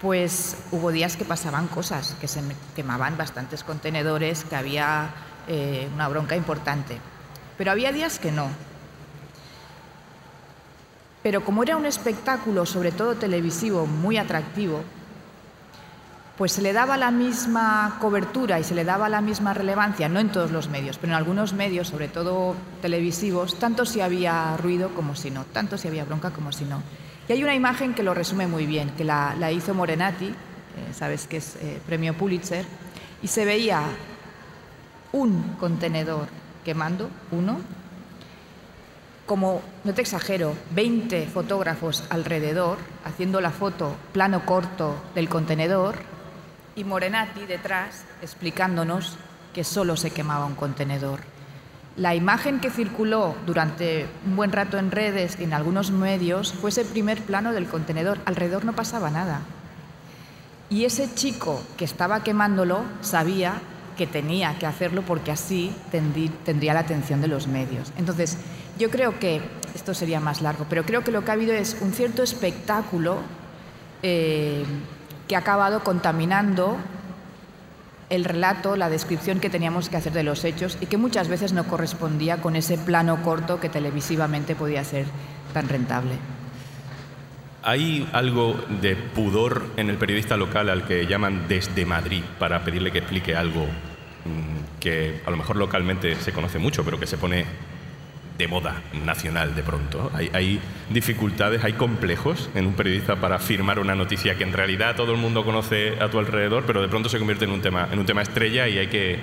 pues 0.00 0.56
hubo 0.72 0.90
días 0.90 1.16
que 1.16 1.24
pasaban 1.24 1.68
cosas, 1.68 2.16
que 2.20 2.26
se 2.26 2.40
quemaban 2.74 3.16
bastantes 3.16 3.62
contenedores, 3.62 4.44
que 4.44 4.56
había 4.56 5.10
eh, 5.46 5.88
una 5.94 6.08
bronca 6.08 6.34
importante. 6.34 6.98
Pero 7.56 7.70
había 7.70 7.92
días 7.92 8.18
que 8.18 8.32
no. 8.32 8.48
Pero 11.22 11.44
como 11.44 11.62
era 11.62 11.76
un 11.76 11.86
espectáculo, 11.86 12.66
sobre 12.66 12.92
todo 12.92 13.14
televisivo, 13.14 13.86
muy 13.86 14.16
atractivo, 14.16 14.82
pues 16.40 16.52
se 16.52 16.62
le 16.62 16.72
daba 16.72 16.96
la 16.96 17.10
misma 17.10 17.98
cobertura 18.00 18.58
y 18.58 18.64
se 18.64 18.74
le 18.74 18.82
daba 18.82 19.10
la 19.10 19.20
misma 19.20 19.52
relevancia, 19.52 20.08
no 20.08 20.20
en 20.20 20.32
todos 20.32 20.50
los 20.50 20.70
medios, 20.70 20.96
pero 20.96 21.12
en 21.12 21.18
algunos 21.18 21.52
medios, 21.52 21.88
sobre 21.88 22.08
todo 22.08 22.56
televisivos, 22.80 23.58
tanto 23.58 23.84
si 23.84 24.00
había 24.00 24.56
ruido 24.56 24.88
como 24.94 25.14
si 25.14 25.30
no, 25.30 25.44
tanto 25.44 25.76
si 25.76 25.86
había 25.86 26.06
bronca 26.06 26.30
como 26.30 26.50
si 26.50 26.64
no. 26.64 26.82
Y 27.28 27.34
hay 27.34 27.42
una 27.42 27.54
imagen 27.54 27.92
que 27.92 28.02
lo 28.02 28.14
resume 28.14 28.46
muy 28.46 28.64
bien, 28.64 28.88
que 28.96 29.04
la, 29.04 29.52
hizo 29.52 29.74
Morenati, 29.74 30.28
eh, 30.28 30.34
sabes 30.94 31.26
que 31.26 31.36
es 31.36 31.56
eh, 31.56 31.78
premio 31.84 32.14
Pulitzer, 32.16 32.64
y 33.22 33.28
se 33.28 33.44
veía 33.44 33.82
un 35.12 35.56
contenedor 35.60 36.26
quemando, 36.64 37.10
uno. 37.32 37.58
Como, 39.26 39.60
no 39.84 39.92
te 39.92 40.00
exagero, 40.00 40.54
20 40.70 41.26
fotógrafos 41.26 42.02
alrededor 42.08 42.78
haciendo 43.04 43.42
la 43.42 43.50
foto 43.50 43.94
plano 44.14 44.46
corto 44.46 44.96
del 45.14 45.28
contenedor 45.28 45.96
y 46.80 46.84
Morenati 46.84 47.44
detrás 47.44 48.04
explicándonos 48.22 49.16
que 49.52 49.64
solo 49.64 49.96
se 49.96 50.10
quemaba 50.10 50.46
un 50.46 50.54
contenedor. 50.54 51.20
La 51.96 52.14
imagen 52.14 52.60
que 52.60 52.70
circuló 52.70 53.34
durante 53.44 54.06
un 54.24 54.34
buen 54.34 54.50
rato 54.50 54.78
en 54.78 54.90
redes 54.90 55.36
y 55.38 55.44
en 55.44 55.52
algunos 55.52 55.90
medios 55.90 56.54
fue 56.54 56.70
ese 56.70 56.86
primer 56.86 57.20
plano 57.20 57.52
del 57.52 57.66
contenedor. 57.66 58.18
Alrededor 58.24 58.64
no 58.64 58.72
pasaba 58.72 59.10
nada. 59.10 59.40
Y 60.70 60.86
ese 60.86 61.12
chico 61.14 61.62
que 61.76 61.84
estaba 61.84 62.22
quemándolo 62.22 62.82
sabía 63.02 63.60
que 63.98 64.06
tenía 64.06 64.58
que 64.58 64.64
hacerlo 64.64 65.02
porque 65.02 65.32
así 65.32 65.74
tendría 65.90 66.72
la 66.72 66.80
atención 66.80 67.20
de 67.20 67.28
los 67.28 67.46
medios. 67.46 67.92
Entonces, 67.98 68.38
yo 68.78 68.88
creo 68.88 69.18
que, 69.18 69.42
esto 69.74 69.92
sería 69.92 70.20
más 70.20 70.40
largo, 70.40 70.64
pero 70.68 70.84
creo 70.84 71.04
que 71.04 71.10
lo 71.10 71.24
que 71.24 71.30
ha 71.30 71.34
habido 71.34 71.52
es 71.52 71.76
un 71.80 71.92
cierto 71.92 72.22
espectáculo 72.22 73.18
eh, 74.02 74.64
que 75.30 75.36
ha 75.36 75.38
acabado 75.38 75.84
contaminando 75.84 76.76
el 78.08 78.24
relato, 78.24 78.74
la 78.74 78.90
descripción 78.90 79.38
que 79.38 79.48
teníamos 79.48 79.88
que 79.88 79.96
hacer 79.96 80.12
de 80.12 80.24
los 80.24 80.42
hechos 80.42 80.76
y 80.80 80.86
que 80.86 80.96
muchas 80.96 81.28
veces 81.28 81.52
no 81.52 81.68
correspondía 81.68 82.38
con 82.38 82.56
ese 82.56 82.76
plano 82.76 83.22
corto 83.22 83.60
que 83.60 83.68
televisivamente 83.68 84.56
podía 84.56 84.82
ser 84.82 85.06
tan 85.54 85.68
rentable. 85.68 86.14
¿Hay 87.62 88.08
algo 88.12 88.56
de 88.80 88.96
pudor 88.96 89.66
en 89.76 89.88
el 89.88 89.98
periodista 89.98 90.36
local 90.36 90.68
al 90.68 90.84
que 90.84 91.06
llaman 91.06 91.44
desde 91.46 91.86
Madrid 91.86 92.24
para 92.40 92.64
pedirle 92.64 92.90
que 92.90 92.98
explique 92.98 93.36
algo 93.36 93.66
mm, 93.66 94.80
que 94.80 95.22
a 95.24 95.30
lo 95.30 95.36
mejor 95.36 95.54
localmente 95.54 96.16
se 96.16 96.32
conoce 96.32 96.58
mucho, 96.58 96.84
pero 96.84 96.98
que 96.98 97.06
se 97.06 97.18
pone 97.18 97.44
de 98.40 98.48
moda 98.48 98.82
nacional 99.04 99.54
de 99.54 99.62
pronto. 99.62 100.10
Hay, 100.14 100.60
dificultades, 100.88 101.62
hay 101.62 101.74
complejos 101.74 102.48
en 102.54 102.66
un 102.66 102.72
periodista 102.72 103.16
para 103.16 103.38
firmar 103.38 103.78
una 103.78 103.94
noticia 103.94 104.34
que 104.34 104.44
en 104.44 104.54
realidad 104.54 104.96
todo 104.96 105.12
el 105.12 105.18
mundo 105.18 105.44
conoce 105.44 106.00
a 106.00 106.08
tu 106.08 106.18
alrededor, 106.18 106.64
pero 106.66 106.80
de 106.80 106.88
pronto 106.88 107.10
se 107.10 107.18
convierte 107.18 107.44
en 107.44 107.50
un 107.50 107.60
tema, 107.60 107.88
en 107.92 107.98
un 107.98 108.06
tema 108.06 108.22
estrella 108.22 108.66
y 108.66 108.78
hay 108.78 108.86
que, 108.86 109.18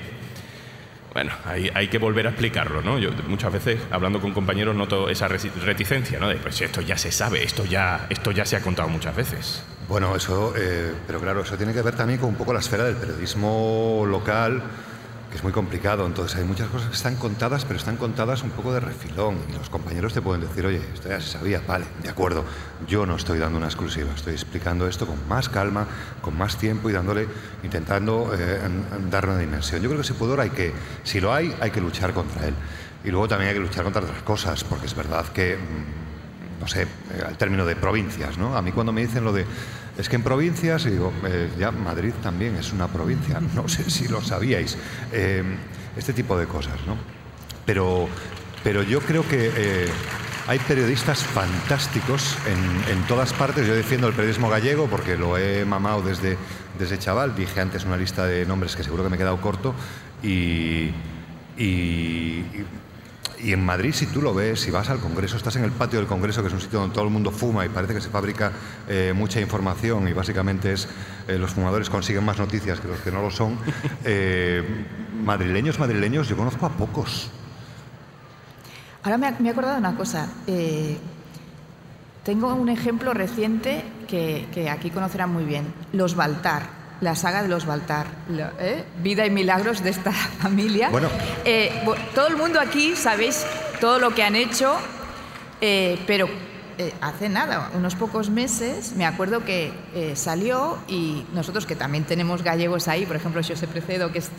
bueno, 1.14 1.32
hay, 1.46 1.72
hay 1.74 1.88
que 1.88 1.98
volver 1.98 2.28
a 2.28 2.30
explicarlo, 2.30 2.84
¿no? 2.84 3.00
Yo 3.00 3.10
muchas 3.28 3.52
veces, 3.52 3.82
hablando 3.90 4.22
con 4.22 4.34
compañeros, 4.34 4.76
noto 4.76 5.10
esa 5.10 5.28
reticencia, 5.28 6.20
¿no? 6.20 6.30
De, 6.30 6.36
pues 6.36 6.62
esto 6.62 6.82
ya 6.82 6.96
se 6.96 7.12
sabe, 7.12 7.44
esto 7.44 7.66
ya, 7.66 8.06
esto 8.12 8.32
ya 8.32 8.46
se 8.46 8.56
ha 8.56 8.62
contado 8.62 8.88
muchas 8.88 9.16
veces. 9.16 9.64
Bueno, 9.90 10.16
eso, 10.16 10.54
eh, 10.56 10.94
pero 11.08 11.20
claro, 11.20 11.42
eso 11.42 11.58
tiene 11.58 11.74
que 11.74 11.82
ver 11.82 11.96
también 11.96 12.20
con 12.20 12.30
un 12.30 12.36
poco 12.36 12.54
la 12.54 12.60
esfera 12.60 12.84
del 12.84 12.98
periodismo 12.98 14.06
local, 14.08 14.62
es 15.38 15.44
muy 15.44 15.54
complicado. 15.54 16.06
Entonces 16.06 16.38
hay 16.40 16.46
muchas 16.46 16.68
cosas 16.70 16.90
que 16.90 16.96
están 16.96 17.16
contadas, 17.16 17.64
pero 17.64 17.78
están 17.78 17.96
contadas 17.98 18.42
un 18.42 18.50
poco 18.50 18.74
de 18.74 18.80
refilón. 18.80 19.38
Los 19.56 19.70
compañeros 19.70 20.12
te 20.14 20.22
pueden 20.22 20.42
decir, 20.42 20.66
oye, 20.66 20.82
esto 20.94 21.10
ya 21.10 21.22
se 21.22 21.30
sabía, 21.30 21.62
vale, 21.68 21.86
de 22.02 22.10
acuerdo. 22.10 22.44
Yo 22.88 23.06
no 23.06 23.16
estoy 23.16 23.38
dando 23.38 23.58
una 23.58 23.68
exclusiva, 23.68 24.10
estoy 24.16 24.34
explicando 24.34 24.88
esto 24.88 25.06
con 25.06 25.28
más 25.30 25.48
calma, 25.48 25.86
con 26.22 26.36
más 26.36 26.58
tiempo 26.58 26.90
y 26.90 26.94
dándole, 26.94 27.28
intentando 27.64 28.32
eh, 28.36 28.60
darle 29.12 29.32
una 29.32 29.40
dimensión. 29.40 29.82
Yo 29.82 29.90
creo 29.90 30.02
que 30.02 30.06
ese 30.06 30.16
pudor 30.16 30.42
hay 30.42 30.50
que, 30.50 30.74
si 31.04 31.20
lo 31.20 31.32
hay, 31.32 31.56
hay 31.62 31.70
que 31.70 31.82
luchar 31.82 32.14
contra 32.14 32.48
él. 32.48 32.56
Y 33.04 33.12
luego 33.12 33.28
también 33.28 33.50
hay 33.50 33.56
que 33.56 33.62
luchar 33.62 33.84
contra 33.84 34.02
otras 34.02 34.24
cosas, 34.24 34.64
porque 34.64 34.88
es 34.88 34.96
verdad 34.96 35.28
que, 35.28 35.56
mm, 35.56 36.62
no 36.62 36.68
sé, 36.68 36.82
eh, 36.82 37.24
al 37.26 37.38
término 37.38 37.64
de 37.64 37.76
provincias, 37.76 38.40
¿no? 38.40 38.58
A 38.58 38.64
mí 38.64 38.72
cuando 38.72 38.92
me 38.92 39.02
dicen 39.02 39.24
lo 39.24 39.32
de 39.32 39.46
es 39.98 40.10
que 40.10 40.16
en 40.16 40.24
provincias, 40.24 40.86
y 40.86 40.92
digo, 40.92 41.12
eh, 41.26 41.50
ya 41.58 41.72
Madrid 41.72 42.14
también 42.22 42.56
es 42.56 42.72
una 42.72 42.88
provincia, 42.88 43.40
no 43.56 43.68
sé 43.68 43.90
si 43.90 44.08
lo 44.08 44.22
sabíais, 44.22 44.78
eh, 45.12 45.44
este 45.96 46.14
tipo 46.14 46.38
de 46.38 46.46
cosas, 46.46 46.76
¿no? 46.86 46.96
Pero, 47.66 48.08
pero 48.64 48.84
yo 48.84 49.02
creo 49.02 49.28
que 49.28 49.52
eh, 49.56 49.88
hay 50.48 50.60
periodistas 50.60 51.24
fantásticos 51.24 52.38
en, 52.90 53.04
todas 53.08 53.34
partes. 53.34 53.68
Yo 53.68 53.76
defiendo 53.76 54.08
el 54.08 54.14
periodismo 54.14 54.50
gallego 54.50 54.88
porque 54.88 55.18
lo 55.18 55.38
he 55.38 55.66
mamado 55.66 56.02
desde, 56.02 56.38
desde 56.78 56.98
chaval. 56.98 57.36
Dije 57.36 57.60
antes 57.60 57.84
una 57.84 57.98
lista 57.98 58.26
de 58.26 58.46
nombres 58.46 58.76
que 58.76 58.84
seguro 58.84 59.04
que 59.04 59.10
me 59.10 59.16
he 59.16 59.20
quedado 59.20 59.42
corto 59.42 59.74
y 60.24 60.92
y 61.58 62.44
en 63.40 63.66
Madrid, 63.66 63.94
si 63.94 64.08
tú 64.08 64.22
lo 64.22 64.34
ves, 64.34 64.60
si 64.62 64.72
vas 64.72 64.90
al 64.90 65.00
Congreso, 65.00 65.38
estás 65.38 65.56
en 65.56 65.64
el 65.64 65.72
patio 65.72 66.00
del 66.00 66.08
Congreso, 66.08 66.42
que 66.42 66.48
es 66.48 66.54
un 66.54 66.62
sitio 66.62 66.80
donde 66.80 66.94
todo 66.94 67.06
el 67.06 67.12
mundo 67.12 67.32
fuma 67.32 67.66
y 67.66 67.70
parece 67.70 67.94
que 67.94 68.02
se 68.02 68.10
fabrica 68.10 68.52
eh, 68.88 69.14
mucha 69.16 69.40
información 69.40 70.08
y 70.08 70.14
básicamente 70.14 70.74
es 70.74 70.88
eh, 71.28 71.38
los 71.38 71.52
fumadores 71.52 71.90
consiguen 71.90 72.26
más 72.26 72.40
noticias 72.40 72.80
que 72.80 72.88
los 72.88 73.00
que 73.00 73.12
no 73.12 73.22
lo 73.22 73.32
son. 73.32 73.58
Eh, 74.10 74.64
madrileños, 75.24 75.80
madrileños, 75.80 76.30
yo 76.30 76.38
conozco 76.38 76.66
a 76.66 76.70
pocos. 76.70 77.30
Ahora 79.04 79.18
me, 79.18 79.28
he 79.28 79.50
acordado 79.50 79.74
de 79.74 79.80
una 79.80 79.96
cosa. 79.96 80.30
tengo 82.24 82.54
un 82.54 82.70
ejemplo 82.70 83.14
reciente 83.14 83.84
que, 84.08 84.48
que 84.54 84.70
aquí 84.70 84.90
conocerán 84.90 85.32
muy 85.32 85.44
bien. 85.44 85.74
Los 85.92 86.16
Baltar 86.16 86.77
la 87.02 87.16
saga 87.16 87.44
de 87.44 87.48
los 87.48 87.66
Baltar, 87.66 88.08
¿eh? 88.60 88.84
vida 89.02 89.26
y 89.26 89.30
milagros 89.30 89.84
de 89.84 89.90
esta 89.90 90.12
familia. 90.42 90.90
Bueno. 90.90 91.10
Eh, 91.46 91.72
todo 92.16 92.28
el 92.28 92.38
mundo 92.38 92.60
aquí 92.60 92.96
sabéis 92.96 93.46
todo 93.80 94.00
lo 94.00 94.14
que 94.14 94.24
han 94.24 94.36
hecho, 94.36 94.76
eh, 95.62 96.00
pero 96.08 96.28
hace 97.02 97.28
nada, 97.28 97.72
unos 97.74 97.96
pocos 97.96 98.30
meses, 98.30 98.94
me 98.96 99.08
acuerdo 99.08 99.44
que 99.44 99.74
salió 100.14 100.78
y 100.88 101.26
nosotros 101.34 101.66
que 101.66 101.76
también 101.76 102.04
tenemos 102.04 102.44
gallegos 102.44 102.88
ahí, 102.88 103.04
por 103.08 103.16
ejemplo 103.16 103.42
José 103.42 103.68
Precedo, 103.68 104.12
que 104.12 104.20
es 104.20 104.30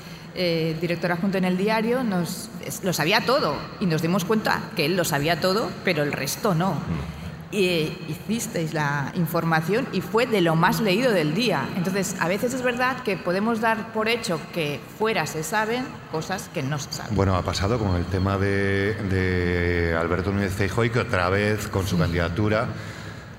director 0.80 1.10
adjunto 1.10 1.36
en 1.36 1.44
el 1.44 1.56
diario, 1.56 2.04
nos, 2.04 2.48
lo 2.84 2.92
sabía 2.92 3.22
todo 3.22 3.56
y 3.80 3.86
nos 3.86 4.02
dimos 4.02 4.24
cuenta 4.24 4.70
que 4.76 4.86
él 4.86 4.96
lo 4.96 5.04
sabía 5.04 5.40
todo, 5.40 5.68
pero 5.82 6.04
el 6.04 6.12
resto 6.12 6.54
no. 6.54 6.74
Mm 6.74 7.17
y 7.50 7.96
hicisteis 8.08 8.74
la 8.74 9.10
información 9.14 9.88
y 9.92 10.00
fue 10.00 10.26
de 10.26 10.40
lo 10.40 10.54
más 10.54 10.80
leído 10.80 11.12
del 11.12 11.34
día. 11.34 11.66
Entonces, 11.76 12.16
a 12.20 12.28
veces 12.28 12.52
es 12.52 12.62
verdad 12.62 13.02
que 13.02 13.16
podemos 13.16 13.60
dar 13.60 13.92
por 13.92 14.08
hecho 14.08 14.38
que 14.52 14.80
fuera 14.98 15.26
se 15.26 15.42
saben 15.42 15.84
cosas 16.12 16.50
que 16.52 16.62
no 16.62 16.78
se 16.78 16.92
saben. 16.92 17.16
Bueno, 17.16 17.36
ha 17.36 17.42
pasado 17.42 17.78
con 17.78 17.96
el 17.96 18.04
tema 18.04 18.36
de, 18.36 19.96
Alberto 19.98 20.30
Núñez 20.30 20.52
Feijóo 20.52 20.84
y 20.84 20.90
que 20.90 21.00
otra 21.00 21.28
vez 21.30 21.68
con 21.68 21.86
su 21.86 21.96
candidatura 21.98 22.68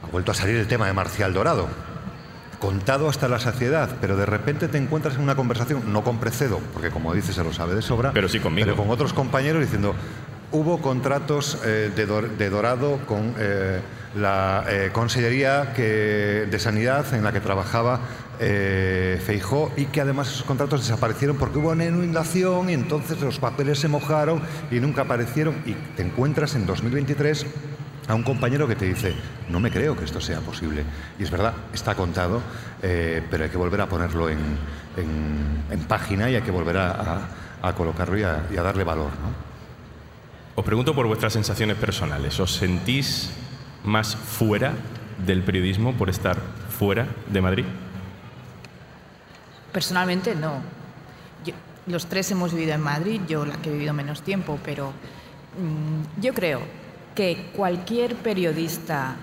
ha 0.04 0.08
vuelto 0.08 0.32
a 0.32 0.36
salir 0.36 0.56
el 0.56 0.68
tema 0.68 0.88
de 0.88 0.94
Marcial 0.94 1.34
Dorado. 1.34 1.68
Contado 2.60 3.08
hasta 3.08 3.30
la 3.30 3.40
saciedad, 3.40 3.90
pero 4.02 4.18
de 4.18 4.26
repente 4.26 4.68
te 4.68 4.78
encuentras 4.78 5.16
en 5.16 5.22
una 5.22 5.36
conversación, 5.36 5.94
no 5.94 6.04
con 6.04 6.20
Precedo, 6.20 6.60
porque 6.74 6.90
como 6.90 7.14
dice 7.14 7.32
se 7.32 7.42
lo 7.42 7.54
sabe 7.54 7.74
de 7.74 7.82
sobra, 7.82 8.12
pero 8.12 8.28
sí 8.28 8.42
conmigo. 8.42 8.66
Pero 8.66 8.76
con 8.76 8.90
otros 8.90 9.14
compañeros 9.14 9.62
diciendo, 9.62 9.96
hubo 10.52 10.82
contratos 10.82 11.58
eh, 11.66 11.92
de, 11.96 12.50
Dorado 12.50 13.00
con... 13.08 13.34
Eh, 13.38 13.80
la 14.16 14.66
eh, 14.68 14.90
Consellería 14.92 15.66
de 15.66 16.60
Sanidad 16.60 17.14
en 17.14 17.24
la 17.24 17.32
que 17.32 17.40
trabajaba 17.40 18.00
eh, 18.40 19.22
Feijó 19.24 19.72
y 19.76 19.86
que 19.86 20.02
además 20.02 20.30
esos 20.30 20.44
contratos 20.44 20.82
desaparecieron 20.82 21.38
porque 21.38 21.60
hubo 21.60 21.72
una 21.72 21.86
inundación 21.86 22.70
y 22.70 22.74
entonces 22.74 23.20
los 23.22 23.38
papeles 23.40 23.80
se 23.80 23.88
mojaron 23.88 24.42
y 24.72 24.80
nunca 24.80 25.04
aparecieron 25.04 25.56
y 25.66 25.74
te 25.96 26.04
encuentras 26.04 26.56
en 26.56 26.66
2023 26.66 27.46
a 28.08 28.16
un 28.16 28.24
compañero 28.24 28.68
que 28.68 28.76
te 28.76 28.86
dice, 28.86 29.14
no 29.50 29.60
me 29.60 29.70
creo 29.70 29.96
que 29.96 30.06
esto 30.06 30.20
sea 30.20 30.40
posible. 30.40 30.84
Y 31.20 31.24
es 31.24 31.30
verdad, 31.30 31.54
está 31.72 31.94
contado, 31.94 32.42
pero 32.82 33.44
hay 33.44 33.52
que 33.52 33.58
volver 33.58 33.82
a 33.82 33.88
ponerlo 33.88 34.30
en, 34.30 34.40
página 35.88 36.28
y 36.30 36.36
hay 36.36 36.42
que 36.42 36.50
volver 36.50 36.78
a, 36.78 37.28
colocarlo 37.78 38.18
y 38.18 38.24
a, 38.24 38.48
y 38.52 38.58
a 38.58 38.64
darle 38.64 38.84
valor. 38.84 39.12
¿no? 39.12 39.49
Os 40.60 40.66
pregunto 40.66 40.94
por 40.94 41.08
vuestras 41.08 41.32
sensaciones 41.32 41.78
personales. 41.78 42.38
¿Os 42.38 42.52
sentís 42.52 43.32
más 43.86 44.18
fuera 44.18 44.74
del 45.26 45.42
periodismo 45.42 45.94
por 45.94 46.10
estar 46.10 46.36
fuera 46.68 47.08
de 47.32 47.40
Madrid? 47.40 47.64
Personalmente 49.72 50.36
no. 50.36 50.62
los 51.88 52.08
tres 52.08 52.32
hemos 52.32 52.52
vivido 52.54 52.74
en 52.74 52.82
Madrid, 52.82 53.22
yo 53.26 53.46
la 53.46 53.56
que 53.56 53.70
he 53.70 53.72
vivido 53.72 53.94
menos 53.94 54.22
tiempo, 54.22 54.60
pero 54.66 54.90
mm, 54.90 56.22
yo 56.22 56.34
creo 56.34 56.60
que 57.16 57.52
cualquier 57.56 58.16
periodista 58.16 59.16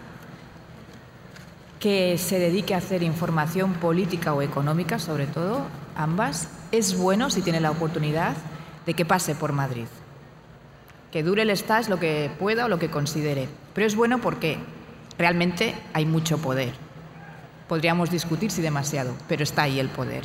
que 1.79 2.17
se 2.17 2.39
dedique 2.39 2.73
a 2.73 2.79
hacer 2.79 3.03
información 3.03 3.75
política 3.75 4.33
o 4.33 4.41
económica, 4.41 4.99
sobre 4.99 5.27
todo, 5.27 5.67
ambas, 5.97 6.49
es 6.73 6.97
bueno 6.97 7.29
si 7.29 7.43
tiene 7.43 7.61
la 7.61 7.73
oportunidad 7.73 8.35
de 8.87 8.95
que 8.95 9.05
pase 9.05 9.35
por 9.35 9.53
Madrid 9.53 9.85
que 11.11 11.23
dure 11.23 11.43
el 11.43 11.51
stage 11.51 11.91
lo 11.91 11.99
que 11.99 12.31
pueda 12.39 12.65
o 12.65 12.69
lo 12.69 12.79
que 12.79 12.91
considere. 12.91 13.49
Pero 13.75 13.87
es 13.87 13.97
bueno 13.97 14.21
porque 14.21 14.59
realmente 15.19 15.75
hay 15.93 16.05
mucho 16.07 16.39
poder. 16.39 16.73
Podríamos 17.69 18.11
discutir 18.11 18.51
si 18.51 18.63
demasiado, 18.63 19.15
pero 19.29 19.43
está 19.43 19.63
ahí 19.63 19.81
el 19.81 19.89
poder. 19.89 20.25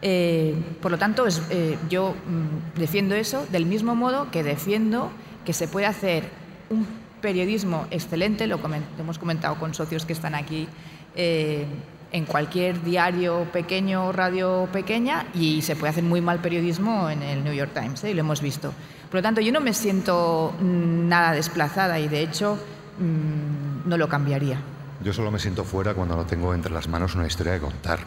Eh, 0.00 0.54
por 0.80 0.90
lo 0.90 0.98
tanto, 0.98 1.24
eh, 1.50 1.78
yo 1.88 2.14
mm, 2.14 2.78
defiendo 2.78 3.14
eso 3.14 3.46
del 3.50 3.66
mismo 3.66 3.96
modo 3.96 4.30
que 4.30 4.42
defiendo 4.42 5.10
que 5.44 5.52
se 5.52 5.66
puede 5.66 5.86
hacer 5.86 6.24
un 6.70 6.86
periodismo 7.20 7.86
excelente, 7.90 8.46
lo 8.46 8.60
hemos 8.98 9.18
comentado 9.18 9.56
con 9.56 9.74
socios 9.74 10.06
que 10.06 10.12
están 10.12 10.34
aquí, 10.34 10.68
eh, 11.16 11.66
en 12.10 12.24
cualquier 12.24 12.82
diario 12.82 13.46
pequeño 13.52 14.06
o 14.06 14.12
radio 14.12 14.68
pequeña 14.72 15.26
y 15.34 15.62
se 15.62 15.76
puede 15.76 15.90
hacer 15.90 16.04
muy 16.04 16.20
mal 16.20 16.40
periodismo 16.40 17.10
en 17.10 17.22
el 17.22 17.44
New 17.44 17.52
York 17.52 17.72
Times, 17.74 18.02
¿eh? 18.04 18.10
y 18.10 18.14
lo 18.14 18.20
hemos 18.20 18.40
visto. 18.40 18.72
Por 19.10 19.16
lo 19.16 19.22
tanto, 19.22 19.40
yo 19.40 19.52
no 19.52 19.60
me 19.60 19.74
siento 19.74 20.54
nada 20.60 21.32
desplazada 21.32 21.98
y 21.98 22.08
de 22.08 22.22
hecho 22.22 22.58
mm, 22.98 23.88
no 23.88 23.96
lo 23.96 24.08
cambiaría. 24.08 24.58
Yo 25.02 25.12
solo 25.12 25.30
me 25.30 25.38
siento 25.38 25.64
fuera 25.64 25.94
cuando 25.94 26.16
no 26.16 26.24
tengo 26.24 26.54
entre 26.54 26.72
las 26.72 26.88
manos 26.88 27.14
una 27.14 27.26
historia 27.26 27.54
que 27.54 27.60
contar. 27.60 28.00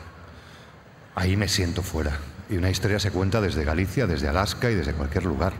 Ahí 1.15 1.37
me 1.37 1.47
siento 1.47 1.81
fuera. 1.81 2.17
Y 2.49 2.57
una 2.57 2.69
historia 2.69 2.99
se 2.99 3.11
cuenta 3.11 3.39
desde 3.39 3.63
Galicia, 3.63 4.07
desde 4.07 4.27
Alaska 4.27 4.69
y 4.69 4.75
desde 4.75 4.93
cualquier 4.93 5.25
lugar. 5.25 5.53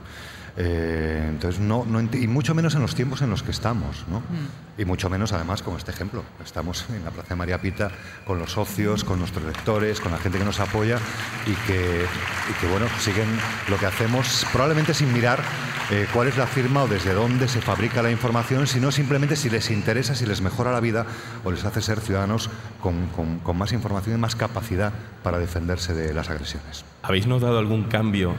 Eh, 0.56 1.26
entonces, 1.30 1.60
no, 1.60 1.86
no, 1.86 2.00
y 2.00 2.26
mucho 2.26 2.54
menos 2.54 2.74
en 2.74 2.82
los 2.82 2.94
tiempos 2.94 3.22
en 3.22 3.30
los 3.30 3.42
que 3.42 3.50
estamos, 3.50 4.04
¿no? 4.08 4.20
Mm. 4.20 4.80
Y 4.80 4.84
mucho 4.84 5.08
menos, 5.08 5.32
además, 5.32 5.62
como 5.62 5.78
este 5.78 5.90
ejemplo. 5.90 6.22
Estamos 6.44 6.86
en 6.90 7.04
la 7.04 7.10
Plaza 7.10 7.30
de 7.30 7.36
María 7.36 7.60
Pita 7.60 7.90
con 8.26 8.38
los 8.38 8.52
socios, 8.52 9.04
con 9.04 9.18
nuestros 9.18 9.44
lectores, 9.44 10.00
con 10.00 10.12
la 10.12 10.18
gente 10.18 10.38
que 10.38 10.44
nos 10.44 10.60
apoya 10.60 10.98
y 11.46 11.52
que, 11.66 12.04
y 12.50 12.60
que 12.60 12.66
bueno, 12.68 12.86
siguen 12.98 13.28
lo 13.68 13.78
que 13.78 13.86
hacemos, 13.86 14.46
probablemente 14.52 14.92
sin 14.94 15.12
mirar 15.12 15.42
eh, 15.90 16.06
cuál 16.12 16.28
es 16.28 16.36
la 16.36 16.46
firma 16.46 16.82
o 16.84 16.88
desde 16.88 17.12
dónde 17.12 17.48
se 17.48 17.60
fabrica 17.60 18.02
la 18.02 18.10
información, 18.10 18.66
sino 18.66 18.90
simplemente 18.92 19.36
si 19.36 19.50
les 19.50 19.70
interesa, 19.70 20.14
si 20.14 20.26
les 20.26 20.40
mejora 20.40 20.72
la 20.72 20.80
vida 20.80 21.06
o 21.44 21.50
les 21.50 21.64
hace 21.64 21.80
ser 21.80 22.00
ciudadanos 22.00 22.50
con, 22.80 23.08
con, 23.08 23.38
con 23.40 23.58
más 23.58 23.72
información 23.72 24.16
y 24.16 24.18
más 24.18 24.36
capacidad 24.36 24.92
para 25.22 25.38
defenderse 25.38 25.94
de 25.94 26.14
las 26.14 26.30
agresiones. 26.30 26.84
¿Habéis 27.02 27.26
notado 27.26 27.58
algún 27.58 27.84
cambio? 27.84 28.34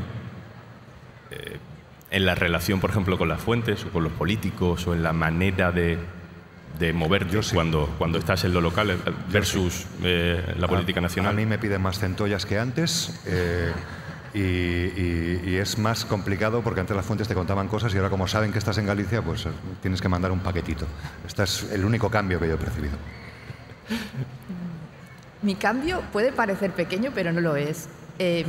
Eh, 1.31 1.59
en 2.13 2.25
la 2.25 2.35
relación, 2.35 2.79
por 2.79 2.91
ejemplo, 2.91 3.17
con 3.17 3.27
las 3.27 3.41
fuentes 3.41 3.83
o 3.85 3.89
con 3.89 4.03
los 4.03 4.13
políticos 4.13 4.85
o 4.87 4.93
en 4.93 5.01
la 5.01 5.13
manera 5.13 5.71
de, 5.71 5.97
de 6.79 6.93
moverte 6.93 7.39
cuando, 7.53 7.93
cuando 7.97 8.19
estás 8.19 8.43
en 8.43 8.53
lo 8.53 8.61
local 8.61 8.91
eh, 8.91 8.97
versus 9.31 9.87
eh, 10.03 10.55
la 10.59 10.67
política 10.67 11.01
nacional? 11.01 11.33
A 11.33 11.35
mí 11.35 11.47
me 11.47 11.57
piden 11.57 11.81
más 11.81 11.99
centollas 11.99 12.45
que 12.45 12.59
antes. 12.59 13.19
Eh, 13.25 13.71
y, 14.35 15.49
y, 15.51 15.57
es 15.57 15.77
más 15.77 16.05
complicado 16.05 16.61
porque 16.61 16.79
antes 16.79 16.95
las 16.95 17.05
fuentes 17.05 17.27
te 17.27 17.35
contaban 17.35 17.67
cosas 17.67 17.93
y 17.93 17.97
ahora 17.97 18.09
como 18.09 18.27
saben 18.27 18.51
que 18.51 18.57
estás 18.57 18.79
en 18.79 18.87
Galicia, 18.87 19.21
pues 19.21 19.47
tienes 19.81 20.01
que 20.01 20.09
mandar 20.09 20.31
un 20.31 20.39
paquetito. 20.39 20.87
Este 21.25 21.43
es 21.43 21.71
el 21.71 21.85
único 21.85 22.09
cambio 22.09 22.39
que 22.39 22.47
yo 22.47 22.55
he 22.55 22.57
percibido. 22.57 22.97
Mi 25.43 25.53
cambio 25.55 26.01
puede 26.11 26.31
parecer 26.31 26.71
pequeño, 26.71 27.11
pero 27.13 27.31
no 27.31 27.41
lo 27.41 27.55
es. 27.55 27.89
Eh, 28.17 28.45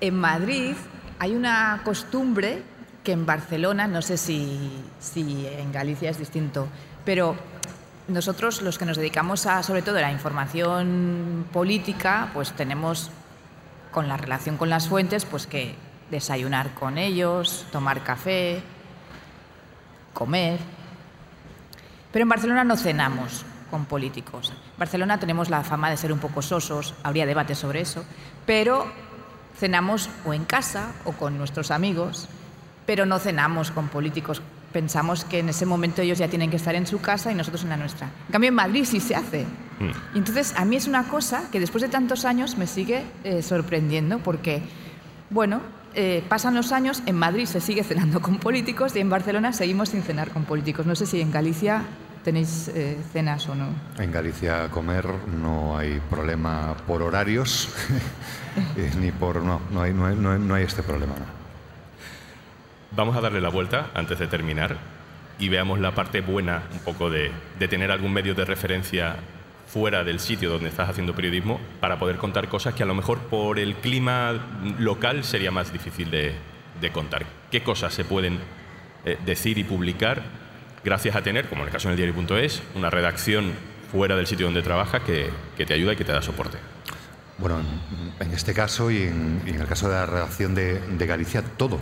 en 0.00 0.18
Madrid 0.18 0.74
hay 1.18 1.34
una 1.34 1.80
costumbre 1.84 2.62
que 3.02 3.12
en 3.12 3.26
Barcelona, 3.26 3.86
no 3.86 4.02
sé 4.02 4.16
si, 4.16 4.70
si, 4.98 5.46
en 5.46 5.72
Galicia 5.72 6.10
es 6.10 6.18
distinto, 6.18 6.68
pero 7.04 7.36
nosotros 8.08 8.62
los 8.62 8.78
que 8.78 8.86
nos 8.86 8.96
dedicamos 8.96 9.46
a, 9.46 9.62
sobre 9.62 9.82
todo, 9.82 9.98
a 9.98 10.02
la 10.02 10.12
información 10.12 11.46
política, 11.52 12.30
pues 12.32 12.52
tenemos 12.52 13.10
con 13.90 14.08
la 14.08 14.16
relación 14.16 14.56
con 14.56 14.70
las 14.70 14.88
fuentes, 14.88 15.24
pues 15.24 15.46
que 15.46 15.76
desayunar 16.10 16.74
con 16.74 16.98
ellos, 16.98 17.66
tomar 17.70 18.02
café, 18.02 18.62
comer. 20.12 20.58
Pero 22.12 22.22
en 22.22 22.28
Barcelona 22.28 22.64
no 22.64 22.76
cenamos 22.76 23.44
con 23.70 23.84
políticos. 23.86 24.50
En 24.50 24.78
Barcelona 24.78 25.18
tenemos 25.18 25.50
la 25.50 25.62
fama 25.62 25.90
de 25.90 25.96
ser 25.96 26.12
un 26.12 26.18
poco 26.18 26.42
sosos, 26.42 26.94
habría 27.02 27.26
debate 27.26 27.54
sobre 27.54 27.80
eso, 27.80 28.04
pero 28.46 28.86
cenamos 29.58 30.10
o 30.24 30.34
en 30.34 30.44
casa 30.44 30.92
o 31.04 31.12
con 31.12 31.38
nuestros 31.38 31.70
amigos, 31.70 32.28
pero 32.86 33.06
no 33.06 33.18
cenamos 33.18 33.70
con 33.70 33.88
políticos. 33.88 34.42
Pensamos 34.72 35.24
que 35.24 35.38
en 35.38 35.48
ese 35.48 35.66
momento 35.66 36.02
ellos 36.02 36.18
ya 36.18 36.28
tienen 36.28 36.50
que 36.50 36.56
estar 36.56 36.74
en 36.74 36.86
su 36.86 37.00
casa 37.00 37.30
y 37.30 37.34
nosotros 37.34 37.62
en 37.62 37.70
la 37.70 37.76
nuestra. 37.76 38.08
En 38.26 38.32
cambio, 38.32 38.48
en 38.48 38.54
Madrid 38.54 38.84
sí 38.84 39.00
se 39.00 39.14
hace. 39.14 39.44
Mm. 39.78 40.16
Y 40.16 40.18
entonces, 40.18 40.54
a 40.56 40.64
mí 40.64 40.76
es 40.76 40.88
una 40.88 41.04
cosa 41.04 41.44
que 41.52 41.60
después 41.60 41.82
de 41.82 41.88
tantos 41.88 42.24
años 42.24 42.58
me 42.58 42.66
sigue 42.66 43.04
eh, 43.22 43.42
sorprendiendo 43.42 44.18
porque, 44.18 44.62
bueno, 45.30 45.60
eh, 45.94 46.24
pasan 46.28 46.56
los 46.56 46.72
años, 46.72 47.02
en 47.06 47.14
Madrid 47.14 47.46
se 47.46 47.60
sigue 47.60 47.84
cenando 47.84 48.20
con 48.20 48.38
políticos 48.38 48.96
y 48.96 48.98
en 48.98 49.08
Barcelona 49.08 49.52
seguimos 49.52 49.90
sin 49.90 50.02
cenar 50.02 50.30
con 50.30 50.44
políticos. 50.44 50.86
No 50.86 50.96
sé 50.96 51.06
si 51.06 51.20
en 51.20 51.30
Galicia 51.30 51.84
tenéis 52.24 52.68
eh, 52.68 52.96
cenas 53.12 53.48
o 53.48 53.54
no. 53.54 53.68
En 53.98 54.10
Galicia 54.10 54.68
comer 54.70 55.06
no 55.28 55.76
hay 55.76 56.00
problema 56.10 56.74
por 56.86 57.02
horarios, 57.02 57.68
eh, 58.76 58.90
ni 58.98 59.12
por... 59.12 59.42
No, 59.42 59.60
no 59.70 59.82
hay, 59.82 59.92
no 59.92 60.06
hay, 60.06 60.16
no 60.16 60.54
hay 60.54 60.64
este 60.64 60.82
problema. 60.82 61.14
Vamos 62.92 63.16
a 63.16 63.20
darle 63.20 63.40
la 63.40 63.50
vuelta 63.50 63.90
antes 63.94 64.18
de 64.18 64.26
terminar 64.26 64.76
y 65.38 65.48
veamos 65.48 65.80
la 65.80 65.94
parte 65.94 66.20
buena 66.20 66.62
un 66.72 66.78
poco 66.78 67.10
de, 67.10 67.30
de 67.58 67.68
tener 67.68 67.90
algún 67.90 68.12
medio 68.12 68.34
de 68.34 68.44
referencia 68.44 69.16
fuera 69.66 70.04
del 70.04 70.20
sitio 70.20 70.50
donde 70.50 70.68
estás 70.68 70.88
haciendo 70.88 71.14
periodismo 71.14 71.60
para 71.80 71.98
poder 71.98 72.16
contar 72.16 72.48
cosas 72.48 72.74
que 72.74 72.84
a 72.84 72.86
lo 72.86 72.94
mejor 72.94 73.18
por 73.18 73.58
el 73.58 73.74
clima 73.74 74.32
local 74.78 75.24
sería 75.24 75.50
más 75.50 75.72
difícil 75.72 76.10
de, 76.10 76.34
de 76.80 76.92
contar. 76.92 77.26
¿Qué 77.50 77.62
cosas 77.62 77.92
se 77.92 78.04
pueden 78.04 78.38
eh, 79.04 79.18
decir 79.26 79.58
y 79.58 79.64
publicar 79.64 80.43
gracias 80.84 81.16
a 81.16 81.22
tener, 81.22 81.48
como 81.48 81.62
en 81.62 81.68
el 81.68 81.72
caso 81.72 81.88
del 81.88 81.96
diario.es, 81.96 82.62
una 82.74 82.90
redacción 82.90 83.52
fuera 83.90 84.16
del 84.16 84.26
sitio 84.26 84.46
donde 84.46 84.62
trabajas 84.62 85.02
que, 85.02 85.30
que, 85.56 85.66
te 85.66 85.74
ayuda 85.74 85.92
y 85.92 85.96
que 85.96 86.04
te 86.04 86.12
da 86.12 86.22
soporte. 86.22 86.58
Bueno, 87.38 87.60
en, 88.20 88.30
este 88.32 88.54
caso 88.54 88.90
y 88.90 89.02
en, 89.02 89.42
y 89.46 89.50
en, 89.50 89.60
el 89.60 89.66
caso 89.66 89.88
de 89.88 89.94
la 89.94 90.06
redacción 90.06 90.54
de, 90.54 90.78
de 90.80 91.06
Galicia, 91.06 91.42
todo. 91.42 91.78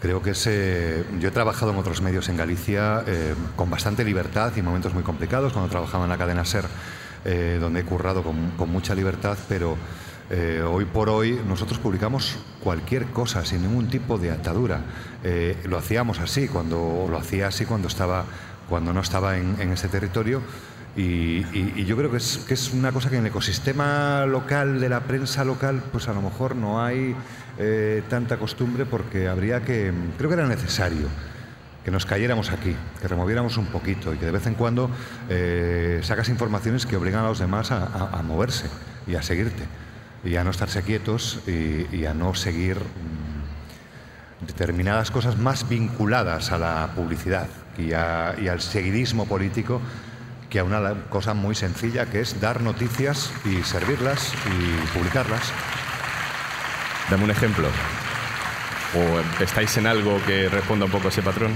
Creo 0.00 0.20
que 0.20 0.30
es, 0.30 0.44
yo 0.44 1.28
he 1.28 1.30
trabajado 1.30 1.72
en 1.72 1.78
otros 1.78 2.02
medios 2.02 2.28
en 2.28 2.36
Galicia 2.36 3.02
eh, 3.06 3.34
con 3.56 3.70
bastante 3.70 4.04
libertad 4.04 4.52
y 4.54 4.60
momentos 4.60 4.92
muy 4.92 5.02
complicados, 5.02 5.52
cuando 5.52 5.70
trabajaba 5.70 6.04
en 6.04 6.10
la 6.10 6.18
cadena 6.18 6.44
SER, 6.44 6.66
eh, 7.24 7.56
donde 7.58 7.80
he 7.80 7.84
currado 7.84 8.22
con, 8.22 8.50
con 8.50 8.68
mucha 8.68 8.94
libertad, 8.94 9.38
pero 9.48 9.78
eh, 10.30 10.62
hoy 10.66 10.86
por 10.86 11.10
hoy 11.10 11.38
nosotros 11.46 11.78
publicamos 11.78 12.36
cualquier 12.62 13.06
cosa 13.06 13.44
sin 13.44 13.62
ningún 13.62 13.88
tipo 13.88 14.16
de 14.18 14.30
atadura. 14.30 14.80
Eh, 15.24 15.56
lo 15.64 15.78
hacíamos 15.78 16.20
así, 16.20 16.48
cuando 16.48 17.06
lo 17.10 17.16
hacía 17.16 17.48
así 17.48 17.64
cuando 17.64 17.88
estaba, 17.88 18.24
cuando 18.68 18.92
no 18.92 19.00
estaba 19.00 19.38
en, 19.38 19.56
en 19.58 19.72
ese 19.72 19.88
territorio. 19.88 20.42
Y, 20.96 21.38
y, 21.52 21.72
y, 21.74 21.84
yo 21.86 21.96
creo 21.96 22.10
que 22.10 22.18
es, 22.18 22.38
que 22.46 22.54
es 22.54 22.72
una 22.72 22.92
cosa 22.92 23.10
que 23.10 23.16
en 23.16 23.22
el 23.22 23.28
ecosistema 23.28 24.26
local 24.26 24.78
de 24.78 24.88
la 24.88 25.00
prensa 25.00 25.44
local, 25.44 25.82
pues 25.90 26.06
a 26.06 26.12
lo 26.12 26.22
mejor 26.22 26.54
no 26.54 26.84
hay 26.84 27.16
eh, 27.58 28.02
tanta 28.08 28.36
costumbre 28.36 28.86
porque 28.86 29.26
habría 29.26 29.62
que, 29.62 29.92
creo 30.16 30.30
que 30.30 30.34
era 30.36 30.46
necesario 30.46 31.08
que 31.84 31.90
nos 31.90 32.06
cayéramos 32.06 32.50
aquí, 32.50 32.76
que 33.00 33.08
removiéramos 33.08 33.56
un 33.56 33.66
poquito 33.66 34.14
y 34.14 34.18
que 34.18 34.26
de 34.26 34.32
vez 34.32 34.46
en 34.46 34.54
cuando 34.54 34.88
eh, 35.28 36.00
sacas 36.02 36.28
informaciones 36.28 36.86
que 36.86 36.96
obligan 36.96 37.24
a 37.24 37.28
los 37.28 37.40
demás 37.40 37.72
a, 37.72 37.84
a, 37.84 38.18
a 38.18 38.22
moverse 38.22 38.66
y 39.06 39.16
a 39.16 39.22
seguirte 39.22 39.64
y 40.24 40.36
a 40.36 40.44
no 40.44 40.50
estarse 40.50 40.82
quietos 40.82 41.40
y, 41.46 41.86
y 41.94 42.06
a 42.06 42.14
no 42.14 42.34
seguir 42.34 42.78
mmm, 42.78 43.33
determinadas 44.46 45.10
cosas 45.10 45.38
más 45.38 45.68
vinculadas 45.68 46.52
a 46.52 46.58
la 46.58 46.90
publicidad 46.94 47.48
y, 47.78 47.92
a, 47.92 48.34
y, 48.40 48.48
al 48.48 48.60
seguidismo 48.60 49.26
político 49.26 49.80
que 50.50 50.58
a 50.60 50.64
una 50.64 51.08
cosa 51.08 51.34
muy 51.34 51.54
sencilla 51.54 52.06
que 52.06 52.20
es 52.20 52.40
dar 52.40 52.60
noticias 52.60 53.32
y 53.44 53.62
servirlas 53.62 54.32
y 54.46 54.96
publicarlas. 54.96 55.52
Dame 57.10 57.24
un 57.24 57.30
ejemplo. 57.30 57.68
¿O 58.96 59.42
estáis 59.42 59.76
en 59.76 59.86
algo 59.86 60.20
que 60.24 60.48
responda 60.48 60.84
un 60.84 60.92
poco 60.92 61.06
a 61.06 61.10
ese 61.10 61.22
patrón? 61.22 61.52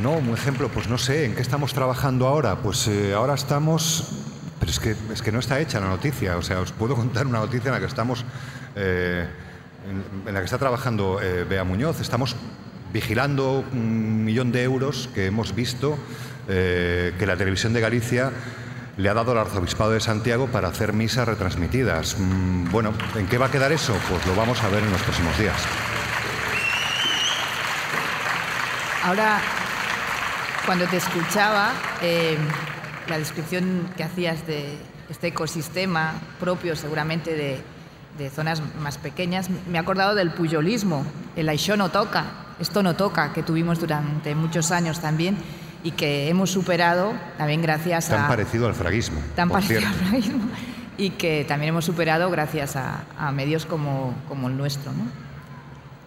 No, 0.00 0.12
un 0.12 0.34
ejemplo, 0.34 0.68
pues 0.68 0.88
no 0.88 0.98
sé, 0.98 1.24
¿en 1.24 1.34
qué 1.34 1.42
estamos 1.42 1.74
trabajando 1.74 2.28
ahora? 2.28 2.56
Pues 2.56 2.86
eh, 2.86 3.14
ahora 3.14 3.34
estamos 3.34 4.12
pero 4.58 4.70
es 4.70 4.80
que, 4.80 4.96
es 5.12 5.22
que 5.22 5.32
no 5.32 5.38
está 5.38 5.60
hecha 5.60 5.80
la 5.80 5.88
noticia. 5.88 6.36
O 6.36 6.42
sea, 6.42 6.60
os 6.60 6.72
puedo 6.72 6.94
contar 6.96 7.26
una 7.26 7.38
noticia 7.38 7.68
en 7.68 7.74
la 7.74 7.80
que 7.80 7.86
estamos, 7.86 8.24
eh, 8.74 9.28
en, 9.86 10.34
la 10.34 10.40
que 10.40 10.44
está 10.44 10.58
trabajando 10.58 11.20
eh, 11.22 11.44
Bea 11.44 11.64
Muñoz. 11.64 12.00
Estamos 12.00 12.36
vigilando 12.92 13.64
un 13.72 14.24
millón 14.24 14.52
de 14.52 14.62
euros 14.62 15.08
que 15.14 15.26
hemos 15.26 15.54
visto 15.54 15.98
eh, 16.48 17.14
que 17.18 17.26
la 17.26 17.36
televisión 17.36 17.72
de 17.72 17.80
Galicia 17.80 18.32
le 18.96 19.08
ha 19.08 19.14
dado 19.14 19.32
al 19.32 19.38
arzobispado 19.38 19.90
de 19.90 20.00
Santiago 20.00 20.46
para 20.46 20.68
hacer 20.68 20.92
misas 20.92 21.28
retransmitidas. 21.28 22.16
Mm, 22.18 22.70
bueno, 22.70 22.94
¿en 23.14 23.26
qué 23.26 23.38
va 23.38 23.46
a 23.46 23.50
quedar 23.50 23.72
eso? 23.72 23.94
Pues 24.08 24.26
lo 24.26 24.34
vamos 24.34 24.62
a 24.62 24.68
ver 24.68 24.82
en 24.82 24.90
los 24.90 25.02
próximos 25.02 25.38
días. 25.38 25.62
Ahora, 29.04 29.40
cuando 30.64 30.86
te 30.86 30.96
escuchaba, 30.96 31.72
eh, 32.02 32.36
la 33.08 33.18
descripción 33.18 33.88
que 33.96 34.02
hacías 34.02 34.46
de 34.46 34.78
este 35.08 35.28
ecosistema 35.28 36.14
propio 36.40 36.74
seguramente 36.74 37.34
de, 37.34 37.60
de, 38.18 38.30
zonas 38.30 38.62
más 38.80 38.98
pequeñas, 38.98 39.48
me 39.50 39.78
he 39.78 39.80
acordado 39.80 40.14
del 40.14 40.30
puyolismo, 40.30 41.04
el 41.36 41.48
Aixó 41.48 41.76
no 41.76 41.90
toca, 41.90 42.24
esto 42.58 42.82
no 42.82 42.94
toca, 42.96 43.32
que 43.32 43.42
tuvimos 43.42 43.80
durante 43.80 44.34
muchos 44.34 44.70
años 44.70 45.00
también 45.00 45.36
y 45.82 45.92
que 45.92 46.28
hemos 46.28 46.50
superado 46.50 47.12
también 47.38 47.62
gracias 47.62 48.08
tan 48.08 48.18
a... 48.18 48.20
Tan 48.22 48.28
parecido 48.28 48.66
al 48.66 48.74
fraguismo. 48.74 49.20
Tan 49.34 49.48
parecido 49.48 49.80
cierto. 49.80 49.98
al 49.98 50.04
fraguismo. 50.06 50.48
Y 50.98 51.10
que 51.10 51.44
también 51.46 51.70
hemos 51.70 51.84
superado 51.84 52.30
gracias 52.30 52.74
a, 52.76 53.04
a 53.18 53.30
medios 53.30 53.66
como, 53.66 54.14
como 54.28 54.48
el 54.48 54.56
nuestro. 54.56 54.92
¿no? 54.92 55.04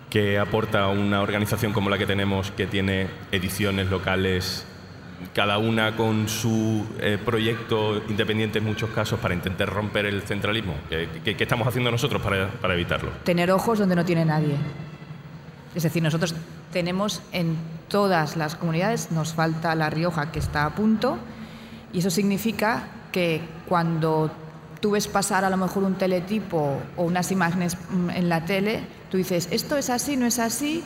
¿Qué 0.10 0.40
aporta 0.40 0.88
una 0.88 1.22
organización 1.22 1.72
como 1.72 1.92
la 1.92 2.00
que 2.00 2.08
tenemos, 2.08 2.50
que 2.52 2.66
tiene 2.66 3.08
ediciones 3.32 3.90
locales 3.90 4.66
cada 5.34 5.58
una 5.58 5.96
con 5.96 6.28
su 6.28 6.86
eh, 7.00 7.18
proyecto 7.24 8.02
independiente 8.10 8.60
en 8.60 8.66
muchos 8.66 8.90
casos 8.92 9.20
para 9.20 9.34
intentar 9.34 9.70
romper 9.70 10.06
el 10.06 10.22
centralismo. 10.24 10.76
¿Qué, 10.90 11.36
estamos 11.38 11.68
haciendo 11.68 11.92
nosotros 11.92 12.22
para, 12.22 12.48
para, 12.48 12.74
evitarlo? 12.74 13.12
Tener 13.24 13.52
ojos 13.52 13.80
donde 13.80 13.96
no 13.96 14.06
tiene 14.06 14.26
nadie. 14.26 14.56
Es 15.76 15.84
decir, 15.84 16.02
nosotros 16.02 16.34
tenemos 16.72 17.22
en 17.32 17.58
todas 17.88 18.38
las 18.38 18.56
comunidades, 18.56 19.12
nos 19.12 19.34
falta 19.34 19.76
La 19.76 19.90
Rioja 19.90 20.32
que 20.32 20.40
está 20.40 20.66
a 20.66 20.72
punto, 20.72 21.18
y 21.94 22.00
eso 22.00 22.10
significa 22.10 22.88
que 23.12 23.42
cuando 23.68 24.32
tú 24.80 24.92
ves 24.92 25.08
pasar 25.08 25.44
a 25.44 25.50
lo 25.50 25.58
mejor 25.58 25.84
un 25.84 25.96
teletipo 25.96 26.82
o 26.96 27.04
unas 27.04 27.32
imágenes 27.32 27.76
mm, 27.90 28.10
en 28.12 28.30
la 28.30 28.46
tele, 28.46 28.82
tú 29.10 29.18
dices, 29.18 29.48
esto 29.52 29.78
es 29.78 29.90
así, 29.90 30.16
no 30.16 30.26
es 30.26 30.40
así, 30.40 30.84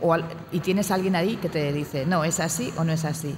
o, 0.00 0.16
y 0.52 0.60
tienes 0.60 0.90
alguien 0.90 1.16
ahí 1.16 1.36
que 1.36 1.48
te 1.48 1.72
dice, 1.72 2.06
no, 2.06 2.24
es 2.24 2.40
así 2.40 2.72
o 2.76 2.84
no 2.84 2.92
es 2.92 3.04
así. 3.04 3.36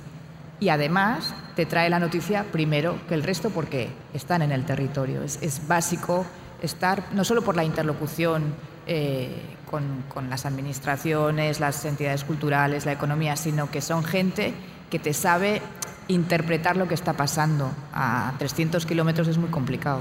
Y 0.58 0.70
además 0.70 1.34
te 1.54 1.66
trae 1.66 1.90
la 1.90 1.98
noticia 1.98 2.44
primero 2.50 2.98
que 3.08 3.14
el 3.14 3.22
resto 3.22 3.50
porque 3.50 3.90
están 4.14 4.42
en 4.42 4.52
el 4.52 4.64
territorio. 4.64 5.22
Es, 5.22 5.66
básico 5.68 6.24
estar, 6.62 7.04
no 7.12 7.24
solo 7.24 7.42
por 7.42 7.56
la 7.56 7.64
interlocución 7.64 8.54
eh, 8.86 9.42
con, 9.70 10.04
con 10.08 10.30
las 10.30 10.46
administraciones, 10.46 11.60
las 11.60 11.84
entidades 11.84 12.24
culturales, 12.24 12.86
la 12.86 12.92
economía, 12.92 13.36
sino 13.36 13.70
que 13.70 13.80
son 13.80 14.04
gente 14.04 14.54
que 14.90 14.98
te 14.98 15.12
sabe 15.12 15.60
interpretar 16.08 16.76
lo 16.76 16.88
que 16.88 16.94
está 16.94 17.12
pasando. 17.12 17.70
A 17.92 18.32
300 18.38 18.86
kilómetros 18.86 19.28
es 19.28 19.38
muy 19.38 19.50
complicado. 19.50 20.00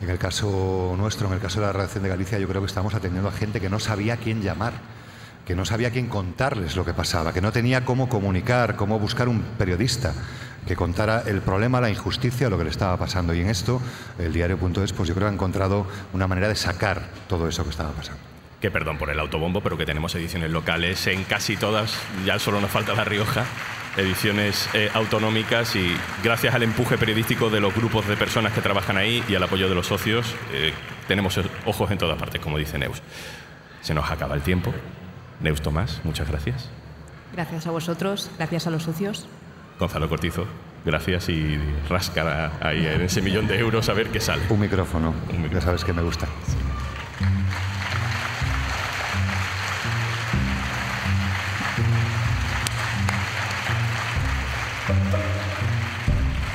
En 0.00 0.10
el 0.10 0.18
caso 0.18 0.94
nuestro, 0.96 1.28
en 1.28 1.34
el 1.34 1.40
caso 1.40 1.60
de 1.60 1.66
la 1.66 1.72
redacción 1.72 2.02
de 2.02 2.10
Galicia, 2.10 2.38
yo 2.38 2.48
creo 2.48 2.60
que 2.60 2.66
estamos 2.66 2.94
atendiendo 2.94 3.28
a 3.28 3.32
gente 3.32 3.60
que 3.60 3.70
no 3.70 3.80
sabía 3.80 4.14
a 4.14 4.16
quién 4.16 4.42
llamar, 4.42 4.74
que 5.44 5.54
no 5.54 5.64
sabía 5.64 5.90
quién 5.90 6.08
contarles 6.08 6.76
lo 6.76 6.84
que 6.84 6.94
pasaba, 6.94 7.32
que 7.32 7.40
no 7.40 7.52
tenía 7.52 7.84
cómo 7.84 8.08
comunicar, 8.08 8.76
cómo 8.76 8.98
buscar 8.98 9.28
un 9.28 9.42
periodista 9.58 10.14
que 10.66 10.76
contara 10.76 11.22
el 11.26 11.42
problema, 11.42 11.80
la 11.80 11.90
injusticia, 11.90 12.48
lo 12.48 12.56
que 12.56 12.64
le 12.64 12.70
estaba 12.70 12.96
pasando. 12.96 13.34
Y 13.34 13.40
en 13.40 13.50
esto, 13.50 13.82
el 14.18 14.32
diario.es, 14.32 14.92
pues 14.92 15.08
yo 15.08 15.14
creo 15.14 15.26
que 15.26 15.32
ha 15.32 15.34
encontrado 15.34 15.86
una 16.12 16.26
manera 16.26 16.48
de 16.48 16.56
sacar 16.56 17.02
todo 17.28 17.48
eso 17.48 17.64
que 17.64 17.70
estaba 17.70 17.90
pasando 17.90 18.34
que 18.64 18.70
perdón 18.70 18.96
por 18.96 19.10
el 19.10 19.20
autobombo, 19.20 19.60
pero 19.60 19.76
que 19.76 19.84
tenemos 19.84 20.14
ediciones 20.14 20.50
locales 20.50 21.06
en 21.06 21.24
casi 21.24 21.54
todas, 21.54 21.98
ya 22.24 22.38
solo 22.38 22.62
nos 22.62 22.70
falta 22.70 22.94
La 22.94 23.04
Rioja, 23.04 23.44
ediciones 23.94 24.70
eh, 24.72 24.90
autonómicas 24.94 25.76
y 25.76 25.94
gracias 26.22 26.54
al 26.54 26.62
empuje 26.62 26.96
periodístico 26.96 27.50
de 27.50 27.60
los 27.60 27.74
grupos 27.74 28.08
de 28.08 28.16
personas 28.16 28.54
que 28.54 28.62
trabajan 28.62 28.96
ahí 28.96 29.22
y 29.28 29.34
al 29.34 29.42
apoyo 29.42 29.68
de 29.68 29.74
los 29.74 29.88
socios, 29.88 30.34
eh, 30.54 30.72
tenemos 31.06 31.38
ojos 31.66 31.90
en 31.90 31.98
todas 31.98 32.18
partes, 32.18 32.40
como 32.40 32.56
dice 32.56 32.78
Neus. 32.78 33.02
Se 33.82 33.92
nos 33.92 34.10
acaba 34.10 34.34
el 34.34 34.40
tiempo. 34.40 34.72
Neus 35.40 35.60
Tomás, 35.62 36.00
muchas 36.04 36.28
gracias. 36.28 36.68
Gracias 37.32 37.66
a 37.66 37.70
vosotros, 37.70 38.30
gracias 38.38 38.66
a 38.66 38.70
los 38.70 38.84
socios. 38.84 39.26
Gonzalo 39.78 40.08
Cortizo, 40.08 40.46
gracias 40.84 41.28
y 41.28 41.58
rasca 41.88 42.52
ahí 42.60 42.86
en 42.86 43.02
ese 43.02 43.20
millón 43.22 43.46
de 43.48 43.58
euros 43.58 43.88
a 43.88 43.92
ver 43.94 44.08
qué 44.10 44.20
sale. 44.20 44.42
Un 44.48 44.60
micrófono, 44.60 45.08
Un 45.10 45.42
micrófono. 45.42 45.52
ya 45.52 45.60
sabes 45.60 45.84
que 45.84 45.92
me 45.92 46.02
gusta. 46.02 46.28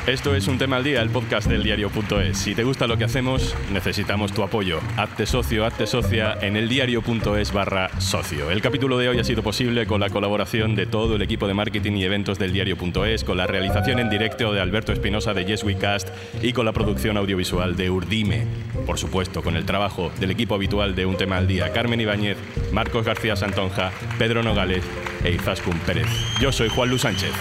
Esto 0.08 0.34
es 0.34 0.48
Un 0.48 0.58
Tema 0.58 0.78
al 0.78 0.84
Día, 0.84 1.02
el 1.02 1.10
podcast 1.10 1.48
del 1.48 1.62
diario.es. 1.62 2.38
Si 2.38 2.56
te 2.56 2.64
gusta 2.64 2.88
lo 2.88 2.98
que 2.98 3.04
hacemos, 3.04 3.56
necesitamos 3.72 4.34
tu 4.34 4.42
apoyo. 4.42 4.80
Hazte 4.98 5.28
socio, 5.28 5.66
hazte 5.66 5.86
socia 5.86 6.36
en 6.42 6.56
el 6.56 6.68
diario.es 6.68 7.54
barra 7.54 7.90
socio. 8.00 8.50
El 8.50 8.62
capítulo 8.62 8.98
de 8.98 9.10
hoy 9.10 9.20
ha 9.20 9.24
sido 9.24 9.44
posible 9.44 9.86
con 9.86 10.00
la 10.00 10.10
colaboración 10.10 10.74
de 10.74 10.88
todo 10.88 11.16
el 11.16 11.22
equipo 11.22 11.48
de 11.48 11.54
marketing 11.54 11.94
y 11.94 12.06
eventos 12.06 12.40
del 12.40 12.54
diario.es, 12.54 13.24
con 13.24 13.38
la 13.38 13.46
realización 13.46 14.00
en 14.00 14.10
directo 14.10 14.52
de 14.52 14.62
Alberto 14.62 14.94
Espinosa 14.94 15.34
de 15.36 15.46
Yes 15.46 15.64
We 15.64 15.78
Cast 15.78 16.10
y 16.42 16.54
con 16.54 16.66
la 16.66 16.74
producción 16.74 17.18
audiovisual 17.18 17.76
de 17.76 17.92
Urdime. 17.92 18.48
Por 18.88 18.98
supuesto, 18.98 19.44
con 19.44 19.56
el 19.56 19.66
trabajo 19.66 20.12
del 20.20 20.32
equipo 20.32 20.56
habitual 20.56 20.96
de 20.96 21.06
Un 21.06 21.18
Tema 21.18 21.38
al 21.38 21.48
Día, 21.48 21.72
Carmen 21.72 22.02
Ibáñez, 22.02 22.38
Marcos 22.72 23.06
García 23.06 23.36
Santonja, 23.36 23.92
Pedro 24.18 24.42
Nogales 24.42 24.84
e 25.24 25.32
Izaskun 25.32 25.78
Pérez. 25.80 26.08
Yo 26.42 26.52
soy 26.52 26.70
Juan 26.70 26.90
Luis 26.90 27.04
Sánchez. 27.04 27.32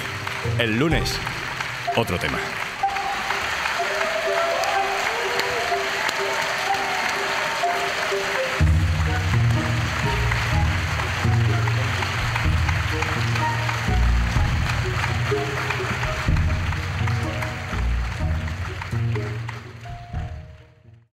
El 0.58 0.78
lunes 0.78 1.18
otro 1.98 2.16
tema. 2.16 2.67